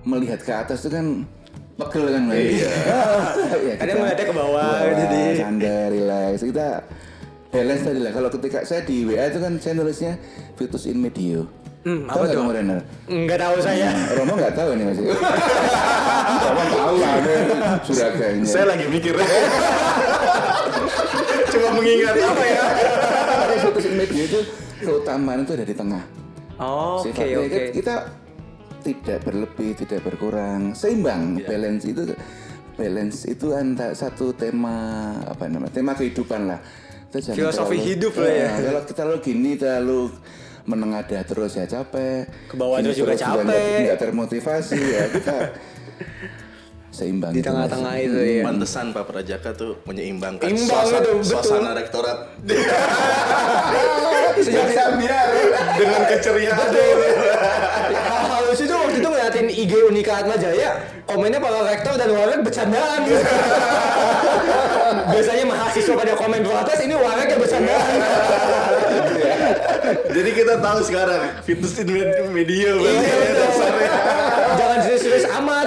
melihat 0.06 0.40
ke 0.40 0.52
atas 0.54 0.86
itu 0.86 0.94
kan 0.94 1.26
pegel 1.74 2.06
kan 2.06 2.22
iya. 2.30 2.70
ya, 3.68 3.74
Kadang 3.82 3.96
melihatnya 4.06 4.26
ke 4.30 4.34
bawah, 4.36 4.78
jadi. 4.94 5.22
santai, 5.42 5.82
relax. 5.90 6.34
Kita 6.46 6.66
balance 7.50 7.82
tadi 7.82 8.00
lah. 8.02 8.12
Kalau 8.14 8.28
ketika 8.30 8.58
saya 8.62 8.82
di 8.86 9.02
WA 9.06 9.26
itu 9.26 9.38
kan 9.42 9.52
saya 9.58 9.74
nulisnya 9.78 10.12
Virtus 10.54 10.86
in 10.86 11.02
Medio. 11.02 11.50
Hmm, 11.84 12.02
Tahu 12.02 12.16
apa 12.16 12.24
tuh? 12.24 12.34
kamu, 12.34 12.50
Renner? 12.50 12.78
Enggak 13.06 13.38
tahu 13.38 13.56
saya. 13.60 13.88
Romo 14.14 14.32
nggak 14.34 14.52
tahu 14.52 14.68
ini 14.72 14.84
masih. 14.84 15.04
Romo 16.44 16.62
tahu 16.66 16.94
lah, 16.96 17.12
ini 17.14 17.34
suraganya. 17.84 18.46
Saya 18.46 18.64
lagi 18.66 18.84
mikir. 18.88 19.14
Cuma 21.52 21.68
mengingat 21.72 22.14
apa 22.16 22.42
ya? 22.42 22.62
Virtus 23.60 23.84
in 23.84 23.94
Medio 23.94 24.22
itu 24.22 24.38
keutamaan 24.78 25.40
itu 25.40 25.52
ada 25.52 25.62
di 25.62 25.72
tengah. 25.72 26.02
Oh, 26.54 27.00
Oke, 27.00 27.34
oke. 27.34 27.48
kan 27.48 27.62
kita 27.72 27.94
tidak 28.80 29.16
berlebih, 29.20 29.70
tidak 29.74 30.00
berkurang, 30.02 30.72
seimbang. 30.72 31.36
Iya. 31.36 31.46
Balance 31.46 31.82
itu 31.84 32.00
balance 32.74 33.18
itu 33.24 33.46
antara 33.50 33.92
satu 33.92 34.32
tema 34.32 34.76
apa 35.20 35.44
namanya? 35.46 35.70
Tema 35.70 35.92
kehidupan 35.92 36.40
lah. 36.46 36.58
Filosofi 37.10 37.76
terlalu- 37.76 37.86
hidup 37.86 38.12
lah 38.16 38.28
ya. 38.28 38.48
Nah, 38.48 38.60
Kalau 38.64 38.80
kita 38.82 38.92
terlalu 38.96 39.18
gini 39.20 39.50
terlalu 39.54 40.00
menengadah 40.64 41.20
terus 41.22 41.54
ya 41.54 41.64
capek. 41.64 42.24
Ke 42.46 42.54
bawah 42.54 42.76
terus 42.80 42.94
juga 42.94 43.12
nggak- 43.12 43.46
capek. 43.46 43.76
nggak 43.84 43.98
termotivasi 44.00 44.78
ya 44.80 45.04
kita 45.08 45.34
seimbang 46.88 47.30
Di 47.30 47.40
tengah-tengah 47.40 47.94
itu 47.98 48.18
ya. 48.38 48.42
Pantesan 48.44 48.84
Pak 48.90 49.04
Prajaka 49.04 49.50
tuh 49.52 49.72
menyeimbangkan 49.82 50.46
Imbang 50.46 50.84
suasana, 50.86 50.98
itu, 51.00 51.10
betul. 51.16 51.28
suasana 51.28 51.70
rektorat 51.74 52.18
Sejak 54.34 54.66
dengan 55.74 56.00
keceriaan. 56.06 56.66
hal 58.24 58.40
lucu 58.44 58.62
itu 58.62 58.74
waktu 58.74 58.96
itu 58.98 59.06
ngeliatin 59.06 59.46
IG 59.48 59.70
Unika 59.84 60.12
Atma 60.16 60.34
Jaya 60.34 60.80
komennya 61.04 61.38
para 61.38 61.58
rektor 61.64 61.92
dan 61.94 62.08
warek 62.08 62.40
bercandaan 62.40 62.98
biasanya 65.10 65.44
mahasiswa 65.44 65.94
pada 65.94 66.12
komen 66.14 66.40
protes 66.42 66.78
ini 66.80 66.92
warek 66.92 67.26
yang 67.28 67.40
bercandaan 67.40 67.92
Jadi 69.84 70.30
kita 70.32 70.54
tahu 70.58 70.78
sekarang 70.82 71.22
Fitus 71.42 71.76
in 71.78 71.88
med- 71.88 72.30
media 72.30 72.70
Iya, 72.72 72.92
ya 72.94 73.32
dasarnya. 73.36 73.90
jangan 74.54 74.78
serius-serius 74.80 75.26
amat 75.28 75.66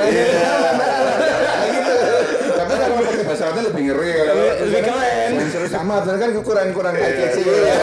Tapi 2.58 2.74
kalau 2.74 2.96
pakai 3.00 3.24
bahasa 3.24 3.44
Arabnya 3.46 3.64
lebih 3.70 3.82
ngeri 3.86 4.12
kalau 4.18 4.34
lebih 4.60 4.82
keren. 4.84 5.32
Serius 5.48 5.74
amat, 5.78 6.02
kan 6.04 6.30
kurang-kurang 6.38 6.94
kayak 6.94 7.16
kecil 7.30 7.48
ya. 7.48 7.76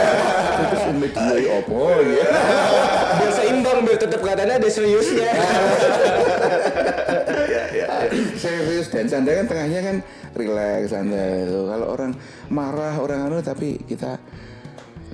Terus 0.64 0.85
media 0.93 1.35
opo 1.55 1.82
ya. 2.01 2.26
biar 3.14 3.30
seimbang 3.32 3.78
biar 3.82 3.97
tetap 3.97 4.18
kelihatannya 4.18 4.55
ada 4.59 4.68
seriusnya 4.68 5.30
Serius 8.35 8.87
dan 8.91 9.07
santai 9.07 9.39
kan 9.39 9.47
tengahnya 9.47 9.80
kan 9.80 9.97
relax 10.35 10.91
santai. 10.91 11.47
Kalau 11.47 11.87
orang 11.89 12.12
marah 12.49 12.95
orang 12.99 13.20
anu 13.24 13.39
tapi 13.41 13.80
kita 13.80 14.18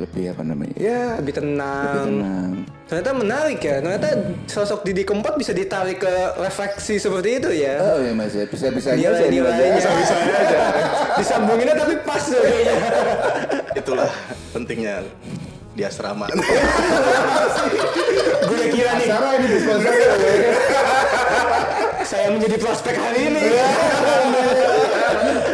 lebih 0.01 0.33
apa 0.33 0.43
namanya? 0.45 0.77
Ya 0.77 1.03
lebih 1.21 1.31
lebih 1.31 1.47
tenang. 1.47 2.11
Tenang. 2.11 2.51
ternyata 2.91 3.11
menarik 3.15 3.63
ya. 3.63 3.79
Ternyata 3.79 4.35
sosok 4.51 4.83
Didi 4.83 5.07
Kempot 5.07 5.39
bisa 5.39 5.55
ditarik 5.55 6.03
ke 6.03 6.15
refleksi 6.43 6.99
seperti 6.99 7.39
itu 7.39 7.51
ya. 7.55 7.79
Oh 7.79 8.03
ya 8.03 8.11
mas 8.11 8.35
ya. 8.35 8.51
Bisa 8.51 8.67
bisa 8.75 8.99
nilai-nilainya. 8.99 9.79
disambunginnya 11.15 11.79
tapi 11.79 11.95
pas 12.03 12.25
kayaknya 12.35 12.75
Itulah 13.79 14.11
pentingnya 14.51 15.07
di 15.79 15.87
asrama. 15.87 16.27
gue 18.51 18.65
kira 18.75 18.99
nih. 18.99 19.07
Sarah 19.07 19.33
ini 19.39 19.47
sponsor 19.63 19.95
saya 22.11 22.27
menjadi 22.35 22.59
prospek 22.59 22.99
hari 22.99 23.31
ini. 23.31 23.55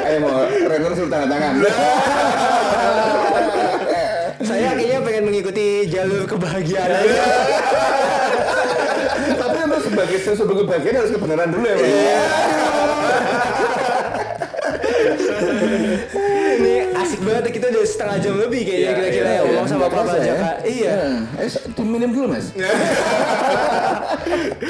Ayo 0.08 0.18
mau 0.24 0.48
Renner 0.48 0.92
suruh 0.96 1.12
tanda 1.12 1.28
tangan. 1.28 1.60
Saya 4.44 4.76
kayaknya 4.76 5.00
pengen 5.00 5.24
mengikuti 5.24 5.88
jalur 5.88 6.28
kebahagiaan 6.28 6.90
aja. 6.92 7.24
Tapi 9.36 9.58
untuk 9.64 9.80
sebagai 9.80 10.18
sebagai 10.20 10.64
bagian 10.68 10.94
harus 11.00 11.12
kebenaran 11.14 11.48
dulu 11.52 11.64
ya 11.64 11.76
mas. 11.76 11.92
ini 16.56 16.74
asik 16.96 17.20
banget 17.24 17.52
kita 17.52 17.66
udah 17.72 17.84
setengah 17.84 18.16
jam 18.20 18.34
lebih 18.40 18.60
kayaknya 18.64 18.92
kira-kira 18.96 19.30
ya 19.30 19.40
ngomong 19.44 19.68
sama 19.68 19.86
Pak 19.88 19.92
kerasa 19.92 20.16
ya. 20.20 20.26
Jaka 20.26 20.52
iya. 20.68 20.94
Eh, 21.40 21.50
diminum 21.72 22.10
dulu 22.12 22.26
mas. 22.36 22.46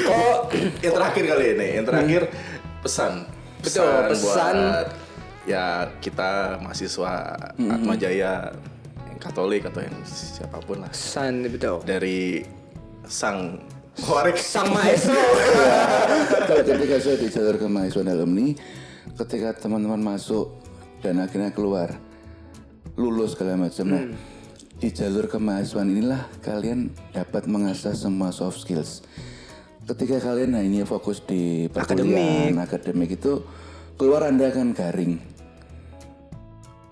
oh 0.07 0.35
yang 0.79 0.93
terakhir 0.95 1.23
kali 1.27 1.45
ini, 1.57 1.67
yang 1.81 1.85
terakhir 1.85 2.21
pesan. 2.79 3.27
Betul, 3.57 3.89
pesan. 4.13 4.55
buat 4.55 4.87
ya 5.47 5.87
kita 6.03 6.59
mahasiswa 6.59 7.35
Atma 7.55 7.95
Jaya 7.95 8.51
Katolik 9.17 9.67
atau 9.67 9.81
yang 9.81 9.97
siapa 10.05 10.61
pun 10.63 10.81
lah 10.85 10.93
san 10.93 11.43
betul 11.45 11.81
dari 11.83 12.45
sang 13.05 13.59
Warik 13.97 14.37
sang 14.37 14.69
maestro 14.77 15.17
Kalau 16.47 16.61
ketika 16.61 16.95
saya 17.01 17.17
di 17.17 17.27
jalur 17.33 17.57
kemahasiswaan 17.57 18.13
alumni, 18.13 18.53
ketika 19.17 19.57
teman-teman 19.57 19.97
masuk 19.97 20.53
dan 21.01 21.17
akhirnya 21.17 21.49
keluar, 21.49 21.97
lulus 22.93 23.33
segala 23.33 23.57
macam. 23.57 23.89
Nah, 23.89 24.05
di 24.77 24.89
jalur 24.93 25.25
kemahasiswaan 25.25 25.89
inilah 25.89 26.29
kalian 26.45 26.93
dapat 27.09 27.49
mengasah 27.49 27.97
semua 27.97 28.29
soft 28.29 28.61
skills. 28.61 29.01
Ketika 29.89 30.21
kalian 30.21 30.53
hanya 30.53 30.85
fokus 30.85 31.25
di 31.25 31.65
perkuliahan, 31.65 32.53
akademik 32.61 33.17
itu, 33.17 33.41
keluar 33.97 34.29
anda 34.29 34.53
akan 34.53 34.77
garing. 34.77 35.17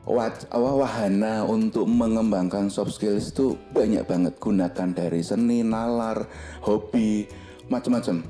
Wat, 0.06 0.46
apa, 0.54 0.70
wahana 0.86 1.50
untuk 1.50 1.90
mengembangkan 1.90 2.70
soft 2.70 2.94
skills 2.94 3.34
itu 3.34 3.58
banyak 3.74 4.06
banget 4.06 4.38
gunakan 4.38 4.90
dari 4.94 5.26
seni, 5.26 5.66
nalar, 5.66 6.30
hobi, 6.62 7.26
macam-macam. 7.74 8.22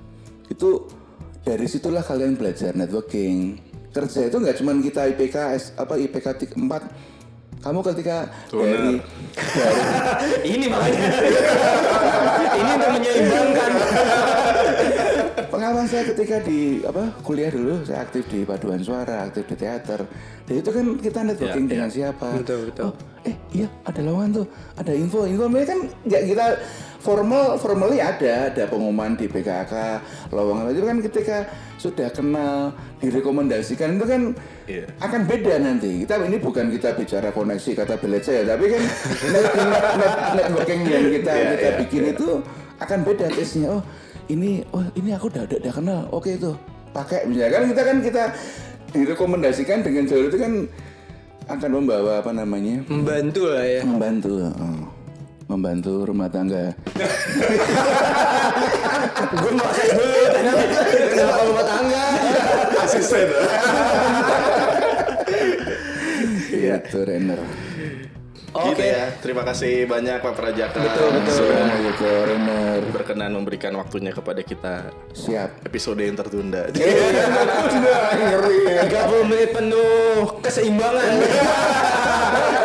Itu 0.48 0.88
dari 1.44 1.68
situlah 1.68 2.00
kalian 2.00 2.40
belajar 2.40 2.72
networking. 2.72 3.60
Kerja 3.92 4.32
itu 4.32 4.40
nggak 4.40 4.56
cuma 4.64 4.72
kita 4.80 5.04
IPK 5.12 5.36
S, 5.52 5.76
apa 5.76 6.00
IPK 6.00 6.56
4 6.56 7.16
kamu 7.66 7.82
ketika 7.82 8.30
dari, 8.54 8.62
dari 8.62 8.94
ini 10.54 10.66
makanya 10.70 11.08
ini 12.62 12.70
untuk 12.78 12.92
menyeimbangkan 12.94 13.72
pengalaman 15.66 15.90
saya 15.90 16.04
ketika 16.14 16.38
di 16.46 16.86
apa 16.86 17.10
kuliah 17.26 17.50
dulu 17.50 17.82
saya 17.82 18.06
aktif 18.06 18.30
di 18.30 18.46
paduan 18.46 18.78
suara 18.86 19.26
aktif 19.26 19.50
di 19.50 19.58
teater. 19.58 20.06
Dan 20.46 20.62
itu 20.62 20.70
kan 20.70 20.86
kita 21.02 21.20
networking 21.26 21.66
Ya, 21.66 21.72
dengan 21.74 21.90
siapa? 21.90 22.28
Betul, 22.38 22.70
betul. 22.70 22.84
Oh, 22.86 22.94
eh 23.26 23.34
iya 23.50 23.66
ada 23.82 23.98
lowongan 24.06 24.30
tuh 24.30 24.46
ada 24.78 24.94
info. 24.94 25.26
Info 25.26 25.50
mereka 25.50 25.74
kan 25.74 25.80
nggak 26.06 26.22
kita 26.30 26.46
formal 27.06 27.62
formally 27.62 28.02
ada 28.02 28.50
ada 28.50 28.66
pengumuman 28.66 29.14
di 29.14 29.30
PKK 29.30 30.02
lowongan 30.34 30.74
itu 30.74 30.82
kan 30.82 30.98
ketika 31.06 31.38
sudah 31.78 32.10
kenal 32.10 32.74
direkomendasikan 32.98 34.02
itu 34.02 34.06
kan 34.10 34.22
Iya. 34.66 34.90
akan 34.98 35.30
beda 35.30 35.62
nanti. 35.62 36.02
Kita 36.02 36.18
ini 36.26 36.42
bukan 36.42 36.74
kita 36.74 36.98
bicara 36.98 37.30
koneksi 37.30 37.78
kata 37.78 38.02
belet 38.02 38.26
saya 38.26 38.42
tapi 38.50 38.74
kan 38.74 38.82
net- 39.30 39.54
net- 39.54 39.94
net- 40.02 40.18
networking 40.34 40.82
yang 40.90 41.06
kita 41.14 41.30
Iya, 41.32 41.46
kita 41.54 41.68
iya, 41.70 41.78
bikin 41.86 42.04
itu 42.10 42.28
akan 42.82 43.00
beda 43.06 43.28
tesnya 43.30 43.68
oh 43.70 43.82
ini 44.26 44.66
oh 44.74 44.82
ini 44.98 45.14
aku 45.14 45.30
udah 45.30 45.46
udah, 45.46 45.58
udah 45.62 45.74
kenal. 45.78 46.02
Oke 46.10 46.34
itu 46.34 46.58
pakai. 46.90 47.30
Misalnya 47.30 47.62
kan 47.62 47.64
kita 47.70 47.82
kan 47.86 47.98
kita 48.02 48.24
direkomendasikan 48.90 49.78
dengan 49.86 50.04
jalur 50.10 50.34
itu 50.34 50.40
kan 50.42 50.54
akan 51.46 51.70
membawa 51.70 52.26
apa 52.26 52.34
namanya? 52.34 52.82
Membantu 52.90 53.54
lah 53.54 53.62
ya. 53.62 53.82
Membantu 53.86 54.50
oh, 54.50 54.82
membantu 55.46 56.10
rumah 56.10 56.30
tangga. 56.30 56.74
Gue 59.36 59.52
mau 59.54 59.70
dulu 59.70 60.20
kenapa 61.12 61.42
rumah 61.46 61.66
tangga? 61.66 62.04
Asisten. 62.82 63.28
Iya. 66.56 66.76
itu 66.82 67.00
Renner. 67.02 67.40
Gitu 68.56 68.82
ya. 68.82 69.12
Terima 69.20 69.44
kasih 69.44 69.84
banyak 69.84 70.24
Pak 70.24 70.32
Prajaka 70.32 70.80
Betul, 70.80 71.08
betul. 71.20 71.36
sudah 71.44 72.24
Renner. 72.24 72.80
berkenan 72.90 73.36
memberikan 73.36 73.76
waktunya 73.76 74.16
kepada 74.16 74.40
kita. 74.42 74.96
Siap. 75.12 75.68
Episode 75.68 76.00
yang 76.02 76.16
tertunda. 76.16 76.72
ngeri 78.16 78.58
ya 78.66 78.88
30 78.88 79.30
menit 79.30 79.50
penuh 79.52 80.40
keseimbangan. 80.40 81.12
oke 81.20 82.64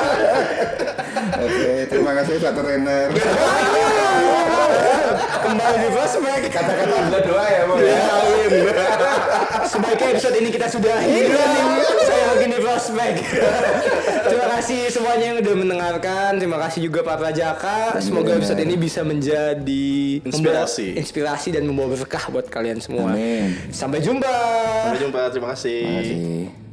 terima 2.00 2.16
kasih 2.16 2.34
Pak 2.40 2.56
Renner 2.64 3.08
kembali 5.40 5.76
di 5.82 5.88
prospek. 5.92 6.40
Kata-kata 6.48 6.94
anda 6.96 7.18
doa 7.26 7.46
ya, 7.48 7.62
Mo 7.66 7.74
ya. 7.82 8.00
Sebaiknya 9.66 10.08
episode 10.16 10.36
ini 10.38 10.48
kita 10.48 10.66
sudahi. 10.70 11.28
Saya 12.06 12.24
lagi 12.34 12.46
di 12.48 12.58
prospek. 12.60 13.14
Terima 14.24 14.46
kasih 14.56 14.80
semuanya 14.88 15.24
yang 15.34 15.38
udah 15.42 15.54
mendengarkan. 15.58 16.30
Terima 16.38 16.58
kasih 16.62 16.80
juga 16.86 17.02
Pak 17.02 17.16
Prajaka. 17.18 17.98
Semoga 17.98 18.38
episode 18.38 18.60
ini 18.62 18.74
bisa 18.78 19.02
menjadi 19.02 20.22
Inspirasi. 20.24 20.96
inspirasi 20.96 21.48
dan 21.52 21.66
membawa 21.66 21.98
berkah 21.98 22.30
buat 22.30 22.46
kalian 22.46 22.78
semua. 22.78 23.12
Amin. 23.12 23.58
Sampai 23.74 24.00
jumpa. 24.00 24.30
Sampai 24.86 25.02
jumpa, 25.02 25.20
terima 25.34 25.48
kasih. 25.52 25.82
Terima 25.82 25.98
kasih. 26.00 26.69